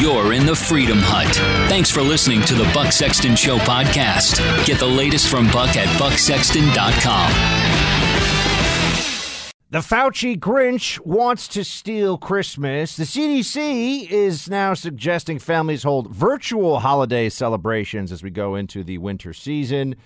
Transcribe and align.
you're 0.00 0.32
in 0.32 0.46
the 0.46 0.54
Freedom 0.54 0.98
Hut. 1.00 1.34
Thanks 1.68 1.90
for 1.90 2.02
listening 2.02 2.42
to 2.42 2.54
the 2.54 2.64
Buck 2.74 2.92
Sexton 2.92 3.34
Show 3.36 3.58
podcast. 3.58 4.38
Get 4.66 4.78
the 4.78 4.86
latest 4.86 5.28
from 5.28 5.46
Buck 5.46 5.76
at 5.76 5.88
bucksexton.com. 6.00 7.32
The 9.70 9.78
Fauci 9.78 10.38
Grinch 10.38 11.00
wants 11.00 11.48
to 11.48 11.64
steal 11.64 12.18
Christmas. 12.18 12.96
The 12.96 13.04
CDC 13.04 14.08
is 14.10 14.48
now 14.48 14.74
suggesting 14.74 15.38
families 15.38 15.82
hold 15.82 16.10
virtual 16.10 16.80
holiday 16.80 17.28
celebrations 17.28 18.12
as 18.12 18.22
we 18.22 18.30
go 18.30 18.54
into 18.54 18.84
the 18.84 18.98
winter 18.98 19.32
season. 19.32 19.96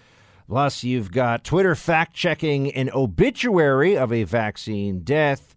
Plus, 0.49 0.83
you've 0.83 1.13
got 1.13 1.45
Twitter 1.45 1.75
fact 1.75 2.15
checking 2.15 2.73
an 2.73 2.91
obituary 2.95 3.97
of 3.97 4.13
a 4.13 4.25
vaccine 4.25 5.01
death 5.01 5.55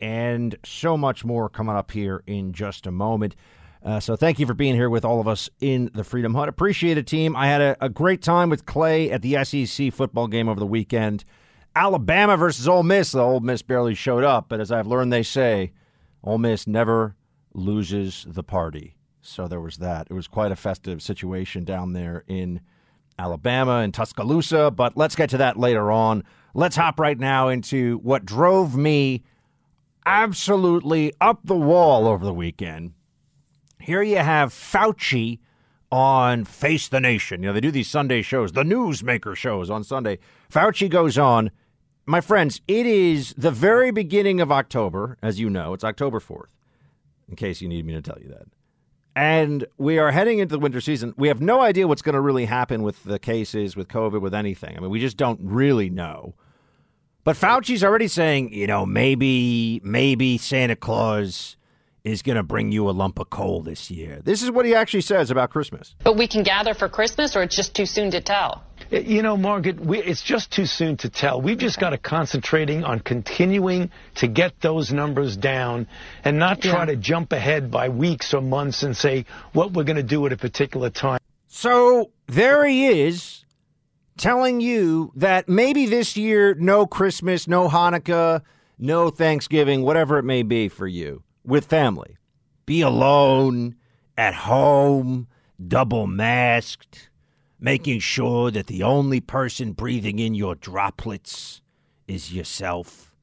and 0.00 0.56
so 0.64 0.96
much 0.96 1.24
more 1.24 1.48
coming 1.48 1.74
up 1.74 1.90
here 1.90 2.22
in 2.26 2.52
just 2.52 2.86
a 2.86 2.90
moment. 2.90 3.34
Uh, 3.86 4.00
so, 4.00 4.16
thank 4.16 4.40
you 4.40 4.46
for 4.46 4.54
being 4.54 4.74
here 4.74 4.90
with 4.90 5.04
all 5.04 5.20
of 5.20 5.28
us 5.28 5.48
in 5.60 5.88
the 5.94 6.02
Freedom 6.02 6.34
Hut. 6.34 6.48
Appreciate 6.48 6.98
it, 6.98 7.06
team. 7.06 7.36
I 7.36 7.46
had 7.46 7.60
a, 7.60 7.76
a 7.80 7.88
great 7.88 8.20
time 8.20 8.50
with 8.50 8.66
Clay 8.66 9.12
at 9.12 9.22
the 9.22 9.44
SEC 9.44 9.92
football 9.92 10.26
game 10.26 10.48
over 10.48 10.58
the 10.58 10.66
weekend. 10.66 11.24
Alabama 11.76 12.36
versus 12.36 12.66
Ole 12.66 12.82
Miss. 12.82 13.12
The 13.12 13.20
Ole 13.20 13.38
Miss 13.38 13.62
barely 13.62 13.94
showed 13.94 14.24
up, 14.24 14.46
but 14.48 14.58
as 14.58 14.72
I've 14.72 14.88
learned, 14.88 15.12
they 15.12 15.22
say 15.22 15.70
Ole 16.24 16.38
Miss 16.38 16.66
never 16.66 17.14
loses 17.54 18.26
the 18.28 18.42
party. 18.42 18.96
So 19.22 19.46
there 19.46 19.60
was 19.60 19.76
that. 19.76 20.08
It 20.10 20.14
was 20.14 20.26
quite 20.26 20.50
a 20.50 20.56
festive 20.56 21.00
situation 21.00 21.62
down 21.62 21.92
there 21.92 22.24
in 22.26 22.62
Alabama 23.20 23.76
and 23.78 23.94
Tuscaloosa, 23.94 24.72
but 24.72 24.96
let's 24.96 25.14
get 25.14 25.30
to 25.30 25.38
that 25.38 25.60
later 25.60 25.92
on. 25.92 26.24
Let's 26.54 26.74
hop 26.74 26.98
right 26.98 27.18
now 27.18 27.50
into 27.50 27.98
what 27.98 28.24
drove 28.24 28.76
me 28.76 29.22
absolutely 30.04 31.12
up 31.20 31.38
the 31.44 31.54
wall 31.54 32.08
over 32.08 32.24
the 32.24 32.34
weekend. 32.34 32.94
Here 33.86 34.02
you 34.02 34.16
have 34.16 34.52
Fauci 34.52 35.38
on 35.92 36.44
Face 36.44 36.88
the 36.88 36.98
Nation. 36.98 37.44
You 37.44 37.50
know, 37.50 37.52
they 37.52 37.60
do 37.60 37.70
these 37.70 37.86
Sunday 37.86 38.20
shows, 38.20 38.50
the 38.50 38.64
newsmaker 38.64 39.36
shows 39.36 39.70
on 39.70 39.84
Sunday. 39.84 40.18
Fauci 40.52 40.90
goes 40.90 41.16
on. 41.16 41.52
My 42.04 42.20
friends, 42.20 42.60
it 42.66 42.84
is 42.84 43.32
the 43.38 43.52
very 43.52 43.92
beginning 43.92 44.40
of 44.40 44.50
October, 44.50 45.16
as 45.22 45.38
you 45.38 45.48
know. 45.48 45.72
It's 45.72 45.84
October 45.84 46.18
4th, 46.18 46.48
in 47.28 47.36
case 47.36 47.60
you 47.60 47.68
need 47.68 47.86
me 47.86 47.92
to 47.92 48.02
tell 48.02 48.18
you 48.20 48.28
that. 48.30 48.48
And 49.14 49.64
we 49.78 50.00
are 50.00 50.10
heading 50.10 50.40
into 50.40 50.56
the 50.56 50.58
winter 50.58 50.80
season. 50.80 51.14
We 51.16 51.28
have 51.28 51.40
no 51.40 51.60
idea 51.60 51.86
what's 51.86 52.02
going 52.02 52.16
to 52.16 52.20
really 52.20 52.46
happen 52.46 52.82
with 52.82 53.04
the 53.04 53.20
cases, 53.20 53.76
with 53.76 53.86
COVID, 53.86 54.20
with 54.20 54.34
anything. 54.34 54.76
I 54.76 54.80
mean, 54.80 54.90
we 54.90 54.98
just 54.98 55.16
don't 55.16 55.38
really 55.40 55.90
know. 55.90 56.34
But 57.22 57.36
Fauci's 57.36 57.84
already 57.84 58.08
saying, 58.08 58.52
you 58.52 58.66
know, 58.66 58.84
maybe, 58.84 59.80
maybe 59.84 60.38
Santa 60.38 60.74
Claus 60.74 61.55
is 62.06 62.22
going 62.22 62.36
to 62.36 62.42
bring 62.44 62.70
you 62.70 62.88
a 62.88 62.92
lump 62.92 63.18
of 63.18 63.28
coal 63.30 63.60
this 63.62 63.90
year. 63.90 64.20
This 64.22 64.40
is 64.40 64.50
what 64.50 64.64
he 64.64 64.76
actually 64.76 65.00
says 65.00 65.32
about 65.32 65.50
Christmas. 65.50 65.96
But 66.04 66.16
we 66.16 66.28
can 66.28 66.44
gather 66.44 66.72
for 66.72 66.88
Christmas, 66.88 67.34
or 67.34 67.42
it's 67.42 67.56
just 67.56 67.74
too 67.74 67.84
soon 67.84 68.12
to 68.12 68.20
tell? 68.20 68.62
You 68.90 69.22
know, 69.22 69.36
Margaret, 69.36 69.80
we, 69.80 69.98
it's 69.98 70.22
just 70.22 70.52
too 70.52 70.66
soon 70.66 70.96
to 70.98 71.10
tell. 71.10 71.42
We've 71.42 71.58
just 71.58 71.80
got 71.80 71.90
to 71.90 71.98
concentrating 71.98 72.84
on 72.84 73.00
continuing 73.00 73.90
to 74.16 74.28
get 74.28 74.60
those 74.60 74.92
numbers 74.92 75.36
down 75.36 75.88
and 76.22 76.38
not 76.38 76.60
try 76.60 76.80
yeah. 76.80 76.84
to 76.86 76.96
jump 76.96 77.32
ahead 77.32 77.72
by 77.72 77.88
weeks 77.88 78.32
or 78.32 78.40
months 78.40 78.84
and 78.84 78.96
say 78.96 79.26
what 79.52 79.72
we're 79.72 79.82
going 79.82 79.96
to 79.96 80.04
do 80.04 80.24
at 80.26 80.32
a 80.32 80.36
particular 80.36 80.90
time. 80.90 81.18
So 81.48 82.12
there 82.28 82.64
he 82.64 82.86
is 82.86 83.44
telling 84.16 84.60
you 84.60 85.10
that 85.16 85.48
maybe 85.48 85.86
this 85.86 86.16
year, 86.16 86.54
no 86.54 86.86
Christmas, 86.86 87.48
no 87.48 87.68
Hanukkah, 87.68 88.42
no 88.78 89.10
Thanksgiving, 89.10 89.82
whatever 89.82 90.18
it 90.18 90.24
may 90.24 90.44
be 90.44 90.68
for 90.68 90.86
you 90.86 91.24
with 91.46 91.66
family. 91.66 92.16
Be 92.66 92.80
alone, 92.80 93.76
at 94.16 94.34
home, 94.34 95.28
double 95.64 96.06
masked, 96.06 97.08
making 97.60 98.00
sure 98.00 98.50
that 98.50 98.66
the 98.66 98.82
only 98.82 99.20
person 99.20 99.72
breathing 99.72 100.18
in 100.18 100.34
your 100.34 100.54
droplets 100.54 101.60
is 102.06 102.32
yourself. 102.32 103.14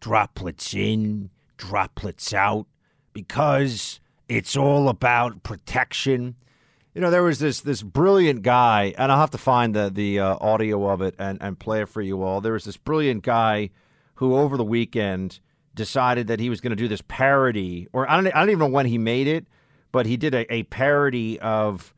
Droplets 0.00 0.74
in, 0.74 1.30
droplets 1.56 2.32
out, 2.32 2.66
because 3.12 4.00
it's 4.28 4.56
all 4.56 4.88
about 4.88 5.42
protection. 5.42 6.36
You 6.94 7.00
know, 7.00 7.10
there 7.10 7.22
was 7.22 7.38
this 7.38 7.60
this 7.60 7.82
brilliant 7.82 8.42
guy, 8.42 8.94
and 8.98 9.10
I'll 9.10 9.20
have 9.20 9.30
to 9.30 9.38
find 9.38 9.74
the 9.74 9.90
the 9.90 10.20
uh, 10.20 10.36
audio 10.40 10.88
of 10.88 11.02
it 11.02 11.14
and, 11.18 11.38
and 11.40 11.58
play 11.58 11.82
it 11.82 11.88
for 11.88 12.02
you 12.02 12.22
all. 12.22 12.40
There 12.40 12.52
was 12.52 12.64
this 12.64 12.76
brilliant 12.76 13.22
guy 13.22 13.70
who, 14.16 14.36
over 14.36 14.56
the 14.56 14.64
weekend, 14.64 15.40
decided 15.78 16.26
that 16.26 16.40
he 16.40 16.50
was 16.50 16.60
going 16.60 16.70
to 16.70 16.76
do 16.76 16.88
this 16.88 17.02
parody, 17.08 17.88
or 17.94 18.10
I 18.10 18.16
don't, 18.16 18.26
I 18.34 18.40
don't 18.40 18.50
even 18.50 18.58
know 18.58 18.66
when 18.66 18.84
he 18.84 18.98
made 18.98 19.26
it, 19.26 19.46
but 19.92 20.04
he 20.04 20.18
did 20.18 20.34
a, 20.34 20.52
a 20.52 20.64
parody 20.64 21.40
of 21.40 21.94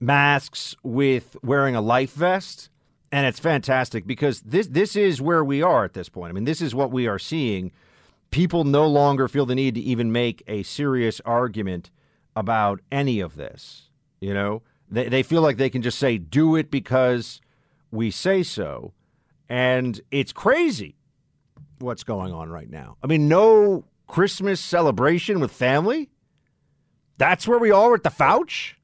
masks 0.00 0.74
with 0.82 1.36
wearing 1.42 1.76
a 1.76 1.82
life 1.82 2.14
vest, 2.14 2.70
and 3.12 3.26
it's 3.26 3.40
fantastic 3.40 4.06
because 4.06 4.40
this 4.42 4.68
this 4.68 4.96
is 4.96 5.20
where 5.20 5.44
we 5.44 5.62
are 5.62 5.84
at 5.84 5.92
this 5.92 6.08
point. 6.08 6.30
I 6.30 6.32
mean, 6.32 6.44
this 6.44 6.62
is 6.62 6.74
what 6.74 6.90
we 6.90 7.06
are 7.06 7.18
seeing. 7.18 7.72
People 8.30 8.64
no 8.64 8.86
longer 8.86 9.28
feel 9.28 9.46
the 9.46 9.54
need 9.54 9.74
to 9.74 9.80
even 9.80 10.12
make 10.12 10.42
a 10.46 10.62
serious 10.62 11.20
argument 11.24 11.90
about 12.36 12.80
any 12.92 13.20
of 13.20 13.36
this. 13.36 13.90
You 14.20 14.32
know, 14.32 14.62
they 14.88 15.08
they 15.08 15.22
feel 15.22 15.42
like 15.42 15.56
they 15.56 15.70
can 15.70 15.82
just 15.82 15.98
say 15.98 16.18
do 16.18 16.54
it 16.54 16.70
because 16.70 17.40
we 17.90 18.10
say 18.10 18.42
so, 18.42 18.92
and 19.48 20.00
it's 20.10 20.32
crazy 20.32 20.97
what's 21.80 22.04
going 22.04 22.32
on 22.32 22.50
right 22.50 22.70
now. 22.70 22.96
I 23.02 23.06
mean, 23.06 23.28
no 23.28 23.84
Christmas 24.06 24.60
celebration 24.60 25.40
with 25.40 25.52
family. 25.52 26.10
That's 27.18 27.48
where 27.48 27.58
we 27.58 27.70
are 27.70 27.94
at 27.94 28.02
the 28.02 28.10
Fauch. 28.10 28.74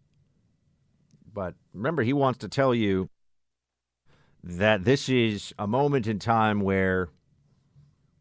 But 1.32 1.55
remember, 1.72 2.03
he 2.03 2.12
wants 2.12 2.38
to 2.41 2.49
tell 2.49 2.75
you 2.75 3.09
that 4.43 4.84
this 4.84 5.09
is 5.09 5.55
a 5.59 5.66
moment 5.66 6.06
in 6.06 6.19
time 6.19 6.60
where 6.60 7.09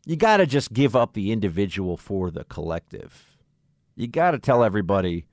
you 0.06 0.16
got 0.16 0.38
to 0.38 0.45
just 0.45 0.73
give 0.73 0.95
up 0.95 1.13
the 1.13 1.31
individual 1.31 1.97
for 1.97 2.31
the 2.31 2.44
collective. 2.45 3.38
You 3.95 4.07
got 4.07 4.31
to 4.31 4.40
tell 4.40 4.63
everybody 4.63 5.25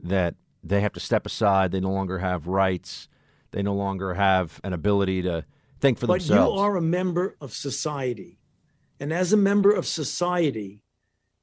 that 0.00 0.34
they 0.62 0.80
have 0.80 0.92
to 0.92 1.00
step 1.00 1.26
aside. 1.26 1.72
They 1.72 1.80
no 1.80 1.90
longer 1.90 2.18
have 2.18 2.46
rights. 2.46 3.08
They 3.52 3.62
no 3.62 3.74
longer 3.74 4.14
have 4.14 4.60
an 4.64 4.72
ability 4.72 5.22
to 5.22 5.44
think 5.80 5.98
for 5.98 6.06
but 6.06 6.14
themselves. 6.14 6.50
But 6.50 6.54
you 6.54 6.60
are 6.60 6.76
a 6.76 6.82
member 6.82 7.36
of 7.40 7.52
society. 7.52 8.38
And 9.02 9.12
as 9.12 9.32
a 9.32 9.36
member 9.36 9.72
of 9.72 9.84
society, 9.84 10.80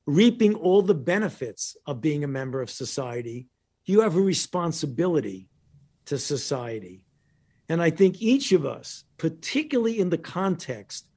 reaping 0.06 0.56
all 0.56 0.82
the 0.82 0.94
benefits 0.94 1.76
of 1.86 2.00
being 2.00 2.24
a 2.24 2.36
member 2.40 2.62
of 2.62 2.70
society, 2.70 3.50
you 3.84 4.00
have 4.00 4.16
a 4.16 4.22
responsibility 4.22 5.50
to 6.06 6.18
society. 6.18 7.04
And 7.68 7.82
I 7.82 7.90
think 7.90 8.22
each 8.22 8.54
of 8.54 8.66
us, 8.66 9.04
particularly 9.18 10.00
in 10.00 10.10
the 10.10 10.18
context 10.18 11.10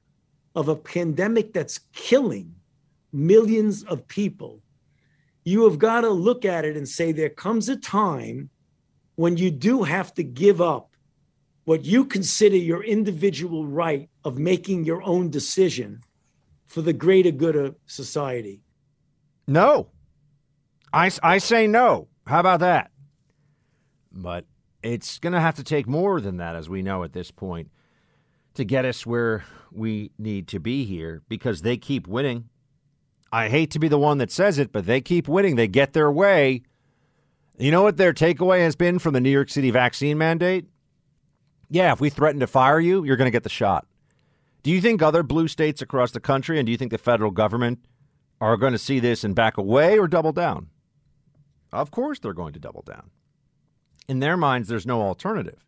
of 0.53 0.67
a 0.67 0.75
pandemic 0.75 1.53
that's 1.53 1.79
killing 1.93 2.55
millions 3.13 3.85
of 3.85 4.05
people, 4.09 4.61
you 5.45 5.63
have 5.63 5.79
got 5.79 6.01
to 6.01 6.09
look 6.09 6.43
at 6.43 6.65
it 6.65 6.75
and 6.75 6.89
say 6.89 7.13
there 7.13 7.29
comes 7.29 7.69
a 7.69 7.77
time 7.77 8.49
when 9.15 9.37
you 9.37 9.49
do 9.49 9.83
have 9.83 10.13
to 10.15 10.23
give 10.23 10.59
up 10.59 10.91
what 11.63 11.85
you 11.85 12.03
consider 12.03 12.57
your 12.57 12.83
individual 12.83 13.65
right 13.65 14.09
of 14.25 14.37
making 14.37 14.83
your 14.83 15.01
own 15.03 15.29
decision 15.29 16.01
for 16.73 16.81
the 16.81 16.91
greater 16.91 17.29
good 17.29 17.55
of 17.55 17.75
society? 17.85 18.63
No. 19.47 19.89
I, 20.91 21.11
I 21.21 21.37
say 21.37 21.67
no. 21.67 22.07
How 22.25 22.39
about 22.39 22.61
that? 22.61 22.89
But 24.11 24.45
it's 24.81 25.19
going 25.19 25.33
to 25.33 25.39
have 25.39 25.53
to 25.55 25.63
take 25.63 25.87
more 25.87 26.19
than 26.19 26.37
that, 26.37 26.55
as 26.55 26.69
we 26.69 26.81
know 26.81 27.03
at 27.03 27.13
this 27.13 27.29
point, 27.29 27.69
to 28.55 28.65
get 28.65 28.85
us 28.85 29.05
where 29.05 29.43
we 29.71 30.09
need 30.17 30.47
to 30.47 30.59
be 30.59 30.83
here 30.83 31.21
because 31.29 31.61
they 31.61 31.77
keep 31.77 32.07
winning. 32.07 32.49
I 33.31 33.49
hate 33.49 33.69
to 33.71 33.79
be 33.79 33.87
the 33.87 33.99
one 33.99 34.17
that 34.17 34.31
says 34.31 34.57
it, 34.57 34.71
but 34.71 34.87
they 34.87 34.99
keep 34.99 35.27
winning. 35.27 35.55
They 35.55 35.67
get 35.67 35.93
their 35.93 36.11
way. 36.11 36.63
You 37.59 37.69
know 37.69 37.83
what 37.83 37.97
their 37.97 38.13
takeaway 38.13 38.61
has 38.61 38.75
been 38.75 38.97
from 38.97 39.13
the 39.13 39.21
New 39.21 39.29
York 39.29 39.51
City 39.51 39.69
vaccine 39.69 40.17
mandate? 40.17 40.65
Yeah, 41.69 41.93
if 41.93 42.01
we 42.01 42.09
threaten 42.09 42.39
to 42.39 42.47
fire 42.47 42.79
you, 42.79 43.03
you're 43.03 43.15
going 43.15 43.27
to 43.27 43.31
get 43.31 43.43
the 43.43 43.49
shot. 43.49 43.85
Do 44.63 44.71
you 44.71 44.79
think 44.79 45.01
other 45.01 45.23
blue 45.23 45.49
states 45.49 45.81
across 45.81 46.11
the 46.11 46.21
country 46.21 46.57
and 46.57 46.65
do 46.65 46.71
you 46.71 46.77
think 46.77 46.91
the 46.91 46.97
federal 46.97 47.31
government 47.31 47.79
are 48.39 48.57
going 48.57 48.71
to 48.71 48.79
see 48.79 48.99
this 48.99 49.23
and 49.23 49.35
back 49.35 49.57
away 49.57 49.99
or 49.99 50.07
double 50.07 50.31
down? 50.31 50.69
Of 51.73 51.91
course 51.91 52.19
they're 52.19 52.33
going 52.33 52.53
to 52.53 52.59
double 52.59 52.81
down. 52.81 53.09
In 54.07 54.19
their 54.19 54.37
minds, 54.37 54.67
there's 54.69 54.85
no 54.85 55.01
alternative, 55.01 55.65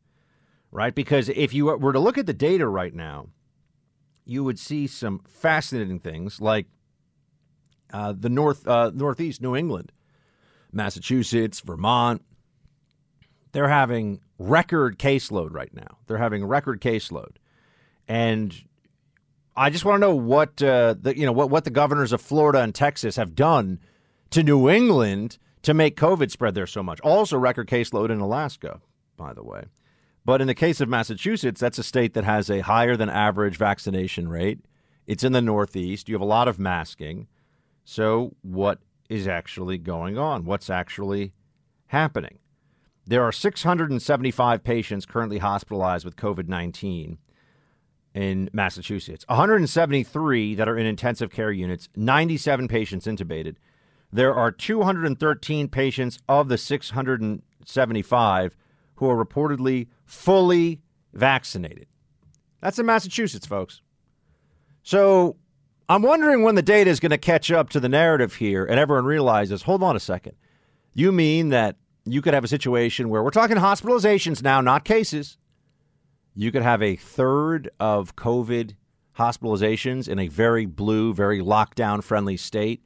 right? 0.71 0.95
Because 0.95 1.29
if 1.29 1.53
you 1.53 1.65
were 1.65 1.93
to 1.93 1.99
look 1.99 2.17
at 2.17 2.25
the 2.25 2.33
data 2.33 2.67
right 2.67 2.93
now, 2.93 3.27
you 4.25 4.43
would 4.43 4.59
see 4.59 4.87
some 4.87 5.21
fascinating 5.27 5.99
things 5.99 6.41
like 6.41 6.67
uh, 7.93 8.13
the 8.17 8.29
north, 8.29 8.67
uh, 8.67 8.91
northeast, 8.93 9.41
New 9.41 9.55
England, 9.55 9.91
Massachusetts, 10.71 11.59
Vermont. 11.59 12.23
They're 13.51 13.69
having 13.69 14.19
record 14.37 14.99
caseload 14.99 15.53
right 15.53 15.73
now. 15.73 15.99
They're 16.07 16.17
having 16.17 16.43
record 16.43 16.81
caseload, 16.81 17.37
and 18.07 18.53
I 19.57 19.69
just 19.69 19.85
want 19.85 20.01
to 20.01 20.07
know 20.07 20.15
what 20.15 20.61
uh, 20.61 20.95
the 20.99 21.17
you 21.17 21.25
know 21.25 21.31
what 21.31 21.49
what 21.49 21.63
the 21.63 21.69
governors 21.69 22.11
of 22.11 22.21
Florida 22.21 22.61
and 22.61 22.75
Texas 22.75 23.15
have 23.15 23.35
done 23.35 23.79
to 24.31 24.43
New 24.43 24.69
England 24.69 25.37
to 25.61 25.73
make 25.73 25.95
COVID 25.95 26.29
spread 26.29 26.55
there 26.55 26.67
so 26.67 26.83
much. 26.83 26.99
Also, 27.01 27.37
record 27.37 27.67
caseload 27.67 28.09
in 28.09 28.19
Alaska, 28.19 28.81
by 29.17 29.33
the 29.33 29.43
way. 29.43 29.65
But 30.25 30.41
in 30.41 30.47
the 30.47 30.55
case 30.55 30.81
of 30.81 30.89
Massachusetts, 30.89 31.61
that's 31.61 31.77
a 31.77 31.83
state 31.83 32.13
that 32.15 32.23
has 32.23 32.49
a 32.49 32.61
higher 32.61 32.97
than 32.97 33.09
average 33.09 33.57
vaccination 33.57 34.27
rate. 34.27 34.59
It's 35.05 35.23
in 35.23 35.31
the 35.33 35.41
Northeast. 35.41 36.09
You 36.09 36.15
have 36.15 36.21
a 36.21 36.25
lot 36.25 36.47
of 36.47 36.59
masking. 36.59 37.27
So, 37.83 38.35
what 38.41 38.79
is 39.07 39.27
actually 39.27 39.77
going 39.77 40.17
on? 40.17 40.45
What's 40.45 40.69
actually 40.69 41.33
happening? 41.87 42.39
There 43.05 43.23
are 43.23 43.31
675 43.31 44.63
patients 44.63 45.05
currently 45.05 45.37
hospitalized 45.37 46.03
with 46.03 46.15
COVID 46.15 46.47
19 46.47 47.19
in 48.15 48.49
Massachusetts, 48.53 49.25
173 49.27 50.55
that 50.55 50.69
are 50.69 50.77
in 50.77 50.85
intensive 50.85 51.29
care 51.29 51.51
units, 51.51 51.89
97 51.97 52.69
patients 52.69 53.05
intubated. 53.05 53.57
There 54.11 54.33
are 54.33 54.51
213 54.51 55.67
patients 55.67 56.19
of 56.29 56.47
the 56.47 56.57
675 56.57 58.55
who 58.95 59.09
are 59.09 59.25
reportedly 59.25 59.87
fully 60.05 60.81
vaccinated. 61.13 61.87
That's 62.61 62.79
in 62.79 62.85
Massachusetts, 62.85 63.45
folks. 63.45 63.81
So 64.81 65.35
I'm 65.89 66.01
wondering 66.01 66.43
when 66.43 66.55
the 66.55 66.61
data 66.61 66.89
is 66.89 67.01
going 67.01 67.09
to 67.09 67.17
catch 67.17 67.51
up 67.51 67.69
to 67.71 67.81
the 67.81 67.89
narrative 67.89 68.35
here 68.35 68.63
and 68.63 68.79
everyone 68.79 69.05
realizes 69.05 69.63
hold 69.63 69.83
on 69.83 69.97
a 69.97 69.99
second. 69.99 70.37
You 70.93 71.11
mean 71.11 71.49
that 71.49 71.75
you 72.05 72.21
could 72.21 72.33
have 72.33 72.45
a 72.45 72.47
situation 72.47 73.09
where 73.09 73.21
we're 73.21 73.31
talking 73.31 73.57
hospitalizations 73.57 74.41
now, 74.41 74.61
not 74.61 74.85
cases. 74.85 75.37
You 76.35 76.51
could 76.51 76.63
have 76.63 76.81
a 76.81 76.97
third 76.97 77.69
of 77.79 78.15
COVID 78.17 78.75
hospitalizations 79.17 80.09
in 80.09 80.19
a 80.19 80.27
very 80.27 80.65
blue, 80.65 81.13
very 81.13 81.39
lockdown 81.39 82.03
friendly 82.03 82.35
state 82.35 82.83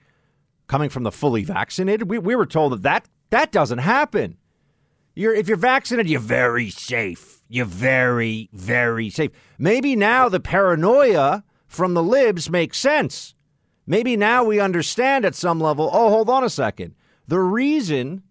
coming 0.67 0.89
from 0.89 1.03
the 1.03 1.11
fully 1.11 1.43
vaccinated. 1.43 2.09
We, 2.09 2.19
we 2.19 2.35
were 2.35 2.45
told 2.45 2.73
that, 2.73 2.83
that 2.83 3.09
that 3.31 3.51
doesn't 3.51 3.79
happen. 3.79 4.37
You're, 5.15 5.33
if 5.33 5.47
you're 5.47 5.57
vaccinated, 5.57 6.09
you're 6.09 6.19
very 6.19 6.69
safe. 6.69 7.41
You're 7.49 7.65
very, 7.65 8.49
very 8.53 9.09
safe. 9.09 9.31
Maybe 9.57 9.95
now 9.95 10.29
the 10.29 10.39
paranoia 10.39 11.43
from 11.67 11.95
the 11.95 12.03
libs 12.03 12.49
makes 12.49 12.77
sense. 12.77 13.33
Maybe 13.87 14.15
now 14.15 14.43
we 14.43 14.59
understand 14.59 15.25
at 15.25 15.33
some 15.33 15.59
level 15.59 15.89
oh, 15.91 16.09
hold 16.09 16.29
on 16.29 16.43
a 16.43 16.49
second. 16.49 16.93
The 17.27 17.39
reason 17.39 18.21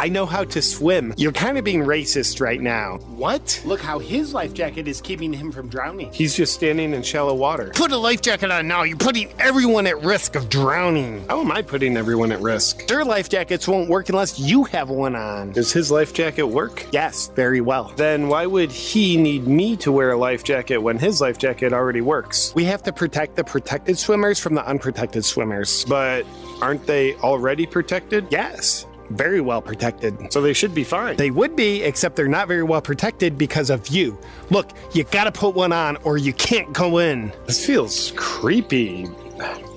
I 0.01 0.09
know 0.09 0.25
how 0.25 0.45
to 0.45 0.63
swim. 0.63 1.13
You're 1.19 1.31
kind 1.31 1.59
of 1.59 1.65
being 1.65 1.83
racist 1.83 2.41
right 2.41 2.63
now. 2.63 2.97
What? 3.09 3.61
Look 3.67 3.83
how 3.83 3.99
his 3.99 4.33
life 4.33 4.55
jacket 4.55 4.89
is 4.89 4.99
keeping 4.99 5.31
him 5.31 5.53
from 5.53 5.69
drowning. 5.69 6.11
He's 6.11 6.35
just 6.35 6.55
standing 6.55 6.95
in 6.95 7.03
shallow 7.03 7.35
water. 7.35 7.71
Put 7.75 7.93
a 7.93 7.99
life 7.99 8.23
jacket 8.23 8.51
on 8.51 8.67
now. 8.67 8.83
You're 8.85 8.97
putting 8.97 9.31
everyone 9.39 9.87
at 9.87 10.01
risk 10.03 10.37
of 10.37 10.49
drowning. 10.49 11.29
How 11.29 11.43
am 11.43 11.53
I 11.53 11.61
putting 11.61 11.99
everyone 11.99 12.33
at 12.33 12.41
risk? 12.41 12.87
Their 12.87 13.05
life 13.05 13.29
jackets 13.29 13.69
won't 13.69 13.91
work 13.91 14.09
unless 14.09 14.41
you 14.41 14.65
have 14.65 14.89
one 14.89 15.15
on. 15.15 15.53
Does 15.53 15.71
his 15.71 15.91
life 15.91 16.15
jacket 16.15 16.47
work? 16.47 16.87
Yes, 16.93 17.29
very 17.37 17.61
well. 17.61 17.93
Then 17.97 18.29
why 18.29 18.47
would 18.47 18.73
he 18.73 19.19
need 19.19 19.47
me 19.47 19.77
to 19.77 19.93
wear 19.93 20.13
a 20.13 20.17
life 20.17 20.45
jacket 20.45 20.79
when 20.79 20.99
his 20.99 21.21
life 21.21 21.37
jacket 21.37 21.75
already 21.75 22.01
works? 22.01 22.55
We 22.55 22.65
have 22.65 22.83
to 22.85 22.93
protect 22.95 23.37
the 23.37 23.45
protected 23.45 23.99
swimmers 23.99 24.41
from 24.41 24.55
the 24.55 24.67
unprotected 24.67 25.27
swimmers. 25.27 25.85
But 25.85 26.25
aren't 26.63 26.87
they 26.87 27.17
already 27.17 27.67
protected? 27.67 28.29
Yes, 28.31 28.87
very 29.11 29.41
well 29.41 29.61
protected. 29.61 30.33
So 30.33 30.41
they 30.41 30.53
should 30.53 30.75
be 30.75 30.85
fine. 30.85 31.17
They 31.17 31.31
would 31.31 31.57
be, 31.57 31.83
except 31.83 32.17
they're 32.17 32.29
not 32.29 32.49
very 32.49 32.63
well 32.63 32.81
protected 32.81 33.37
because 33.37 33.71
of 33.71 33.89
you. 33.89 34.19
Look, 34.51 34.71
you 34.95 35.05
gotta 35.05 35.33
put 35.33 35.55
one 35.55 35.73
on 35.73 35.97
or 36.05 36.17
you 36.17 36.33
can't 36.33 36.73
go 36.73 36.99
in. 36.99 37.33
This 37.47 37.65
feels 37.65 38.13
creepy. 38.17 39.07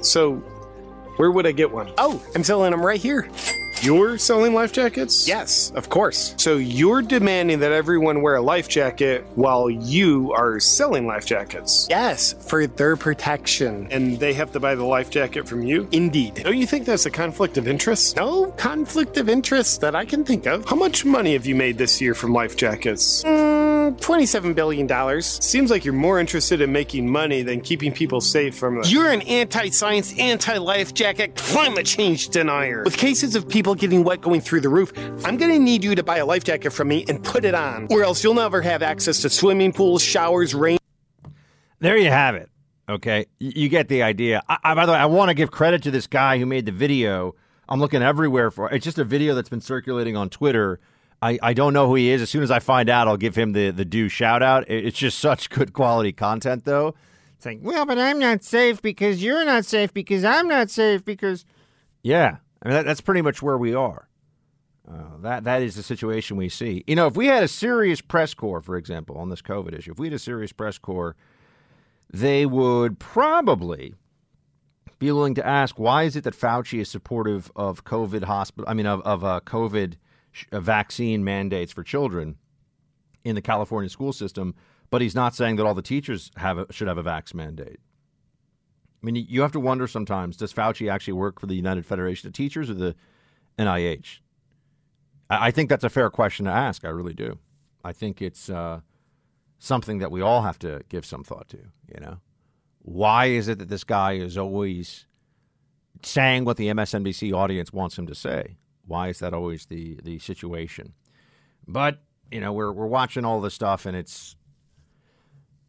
So, 0.02 0.44
where 1.18 1.32
would 1.32 1.46
I 1.46 1.52
get 1.52 1.72
one? 1.72 1.92
Oh, 1.98 2.22
I'm 2.36 2.44
selling 2.44 2.72
them 2.72 2.86
right 2.86 3.00
here. 3.00 3.30
You're 3.84 4.18
selling 4.18 4.54
life 4.54 4.72
jackets? 4.72 5.28
Yes, 5.28 5.72
of 5.72 5.90
course. 5.90 6.36
So 6.38 6.56
you're 6.56 7.02
demanding 7.02 7.60
that 7.60 7.74
everyone 7.74 8.22
wear 8.22 8.36
a 8.36 8.42
life 8.42 8.70
jacket 8.70 9.26
while 9.36 9.70
you 9.70 10.32
are 10.32 10.58
selling 10.62 11.06
life 11.06 11.26
jackets. 11.26 11.88
Yes, 11.90 12.32
for 12.48 12.66
their 12.66 12.96
protection. 12.96 13.90
And 13.92 14.18
they 14.18 14.34
have 14.36 14.54
to 14.54 14.60
buy 14.62 14.76
the 14.76 14.86
life 14.86 15.10
jacket 15.10 15.50
from 15.50 15.64
you? 15.64 15.90
Indeed. 15.92 16.36
Don't 16.36 16.58
you 16.58 16.66
think 16.66 16.86
that's 16.86 17.06
a 17.08 17.12
conflict 17.12 17.58
of 17.58 17.68
interest? 17.68 18.16
No 18.16 18.52
conflict 18.52 19.18
of 19.18 19.28
interest 19.28 19.82
that 19.82 19.96
I 19.96 20.06
can 20.06 20.24
think 20.24 20.46
of. 20.46 20.64
How 20.64 20.78
much 20.78 21.04
money 21.04 21.34
have 21.34 21.46
you 21.46 21.56
made 21.56 21.78
this 21.78 22.00
year 22.00 22.14
from 22.16 22.32
life 22.32 22.56
jackets? 22.56 23.22
Mm, 23.26 23.73
$27 23.92 24.56
billion. 24.56 25.22
Seems 25.22 25.70
like 25.70 25.86
you're 25.86 25.94
more 25.94 26.20
interested 26.20 26.62
in 26.62 26.72
making 26.72 27.10
money 27.10 27.42
than 27.42 27.62
keeping 27.62 27.92
people 27.92 28.22
safe 28.22 28.58
from 28.58 28.82
the. 28.82 28.88
You're 28.88 29.12
an 29.12 29.22
anti 29.24 29.70
science, 29.70 30.18
anti 30.18 30.58
life 30.58 30.94
jacket, 30.94 31.36
climate 31.36 31.86
change 31.86 32.30
denier. 32.30 32.84
With 32.84 32.98
cases 32.98 33.36
of 33.36 33.48
people 33.48 33.76
getting 33.76 34.04
wet 34.04 34.22
going 34.22 34.42
through 34.42 34.62
the 34.62 34.70
roof, 34.70 34.94
I'm 35.26 35.38
gonna 35.38 35.60
need 35.60 35.84
you 35.84 35.96
to 35.96 36.04
buy 36.04 36.18
a 36.18 36.26
life 36.26 36.44
jacket 36.44 36.72
from 36.72 36.88
me 36.88 37.06
and 37.08 37.24
put 37.24 37.46
it 37.46 37.56
on, 37.56 37.88
or 37.92 38.04
else 38.04 38.24
you'll 38.24 38.34
never 38.34 38.62
have 38.62 38.82
access 38.82 39.22
to 39.22 39.30
swimming 39.30 39.74
pools, 39.74 40.02
showers, 40.02 40.56
rain. 40.56 40.78
There 41.80 41.98
you 41.98 42.10
have 42.10 42.36
it. 42.36 42.50
Okay, 42.88 43.26
you 43.40 43.70
get 43.70 43.88
the 43.88 44.04
idea. 44.04 44.44
I, 44.50 44.58
I, 44.64 44.76
by 44.76 44.86
the 44.86 44.92
way, 44.92 44.98
I 44.98 45.06
want 45.06 45.30
to 45.30 45.34
give 45.34 45.52
credit 45.52 45.84
to 45.84 45.92
this 45.92 46.08
guy 46.08 46.38
who 46.38 46.46
made 46.46 46.66
the 46.66 46.72
video. 46.72 47.36
I'm 47.70 47.80
looking 47.80 48.02
everywhere 48.02 48.52
for. 48.52 48.70
It's 48.72 48.84
just 48.84 49.00
a 49.00 49.06
video 49.06 49.36
that's 49.36 49.50
been 49.50 49.62
circulating 49.62 50.18
on 50.18 50.30
Twitter. 50.30 50.80
I, 51.24 51.40
I 51.42 51.54
don't 51.54 51.72
know 51.72 51.88
who 51.88 51.96
he 51.96 52.10
is. 52.10 52.22
As 52.22 52.30
soon 52.30 52.44
as 52.44 52.52
I 52.52 52.60
find 52.60 52.90
out, 52.90 53.08
I'll 53.08 53.16
give 53.16 53.36
him 53.36 53.54
the 53.54 53.70
the 53.72 53.86
due 53.86 54.10
shout 54.10 54.44
out. 54.44 54.70
It's 54.70 54.98
just 54.98 55.20
such 55.20 55.50
good 55.50 55.72
quality 55.72 56.12
content, 56.12 56.66
though. 56.66 56.96
It's 57.38 57.46
like, 57.46 57.60
well, 57.62 57.86
but 57.86 57.98
I'm 57.98 58.20
not 58.20 58.44
safe 58.44 58.82
because 58.82 59.24
you're 59.24 59.46
not 59.46 59.64
safe 59.64 59.94
because 59.94 60.26
I'm 60.26 60.50
not 60.50 60.70
safe 60.70 61.06
because. 61.06 61.46
Yeah, 62.02 62.38
I 62.62 62.68
mean 62.68 62.76
that, 62.76 62.86
that's 62.86 63.00
pretty 63.00 63.22
much 63.22 63.42
where 63.42 63.58
we 63.58 63.74
are. 63.74 64.10
Uh, 64.86 65.18
that 65.22 65.46
that 65.46 65.62
is 65.62 65.76
the 65.76 65.84
situation 65.84 66.36
we 66.36 66.50
see. 66.50 66.84
You 66.88 66.98
know, 66.98 67.08
if 67.08 67.16
we 67.16 67.28
had 67.28 67.42
a 67.42 67.48
serious 67.48 68.02
press 68.02 68.34
corps, 68.34 68.60
for 68.60 68.76
example, 68.76 69.18
on 69.18 69.30
this 69.30 69.42
COVID 69.42 69.74
issue, 69.78 69.94
if 69.94 70.00
we 70.00 70.08
had 70.08 70.14
a 70.14 70.20
serious 70.20 70.52
press 70.52 70.78
corps, 70.78 71.16
they 72.12 72.46
would 72.46 73.00
probably 73.00 73.94
be 75.00 75.10
willing 75.10 75.36
to 75.36 75.48
ask 75.48 75.80
why 75.80 76.04
is 76.04 76.18
it 76.18 76.26
that 76.26 76.36
Fauci 76.36 76.82
is 76.82 76.90
supportive 76.90 77.50
of 77.56 77.86
COVID 77.86 78.26
hospital? 78.26 78.66
I 78.70 78.74
mean, 78.74 78.88
of 78.88 79.00
of 79.04 79.24
uh, 79.24 79.40
COVID 79.46 79.94
sh- 80.34 80.46
uh, 80.52 80.60
vaccine 80.60 81.24
mandates 81.24 81.72
for 81.72 81.84
children, 81.84 82.36
in 83.24 83.36
the 83.36 83.42
California 83.42 83.90
school 83.90 84.14
system, 84.14 84.56
but 84.90 85.02
he's 85.02 85.16
not 85.16 85.36
saying 85.36 85.56
that 85.56 85.66
all 85.66 85.74
the 85.74 85.82
teachers 85.82 86.32
have 86.38 86.58
a, 86.58 86.68
should 86.72 86.88
have 86.88 86.98
a 86.98 87.04
vax 87.04 87.34
mandate. 87.34 87.80
I 89.02 89.06
mean, 89.06 89.16
you 89.16 89.42
have 89.42 89.52
to 89.54 89.60
wonder 89.60 89.88
sometimes: 89.88 90.38
Does 90.38 90.54
Fauci 90.54 90.92
actually 90.92 91.14
work 91.14 91.40
for 91.40 91.48
the 91.48 91.56
United 91.56 91.86
Federation 91.86 92.28
of 92.28 92.34
Teachers 92.34 92.70
or 92.70 92.76
the 92.76 92.96
NIH? 93.58 94.20
I 95.30 95.52
think 95.52 95.70
that's 95.70 95.84
a 95.84 95.90
fair 95.90 96.10
question 96.10 96.46
to 96.46 96.52
ask. 96.52 96.86
I 96.86 96.90
really 96.90 97.14
do. 97.14 97.40
I 97.84 97.92
think 97.92 98.22
it's 98.22 98.50
uh, 98.50 98.82
something 99.58 99.98
that 100.00 100.12
we 100.12 100.22
all 100.22 100.44
have 100.44 100.60
to 100.60 100.82
give 100.90 101.06
some 101.06 101.24
thought 101.24 101.50
to. 101.50 101.58
You 101.58 102.00
know, 102.02 102.18
why 102.80 103.28
is 103.28 103.48
it 103.48 103.60
that 103.60 103.70
this 103.70 103.84
guy 103.84 104.14
is 104.14 104.38
always 104.38 105.06
saying 106.04 106.46
what 106.46 106.58
the 106.58 106.68
MSNBC 106.68 107.34
audience 107.34 107.74
wants 107.74 107.98
him 107.98 108.06
to 108.08 108.16
say? 108.16 108.58
Why 108.86 109.10
is 109.10 109.20
that 109.20 109.34
always 109.34 109.66
the 109.66 110.00
the 110.04 110.20
situation? 110.20 110.94
But 111.68 112.00
you 112.32 112.42
know, 112.42 112.54
we're 112.54 112.72
we're 112.72 112.88
watching 112.88 113.26
all 113.26 113.42
this 113.42 113.54
stuff, 113.54 113.86
and 113.86 113.96
it's 113.96 114.36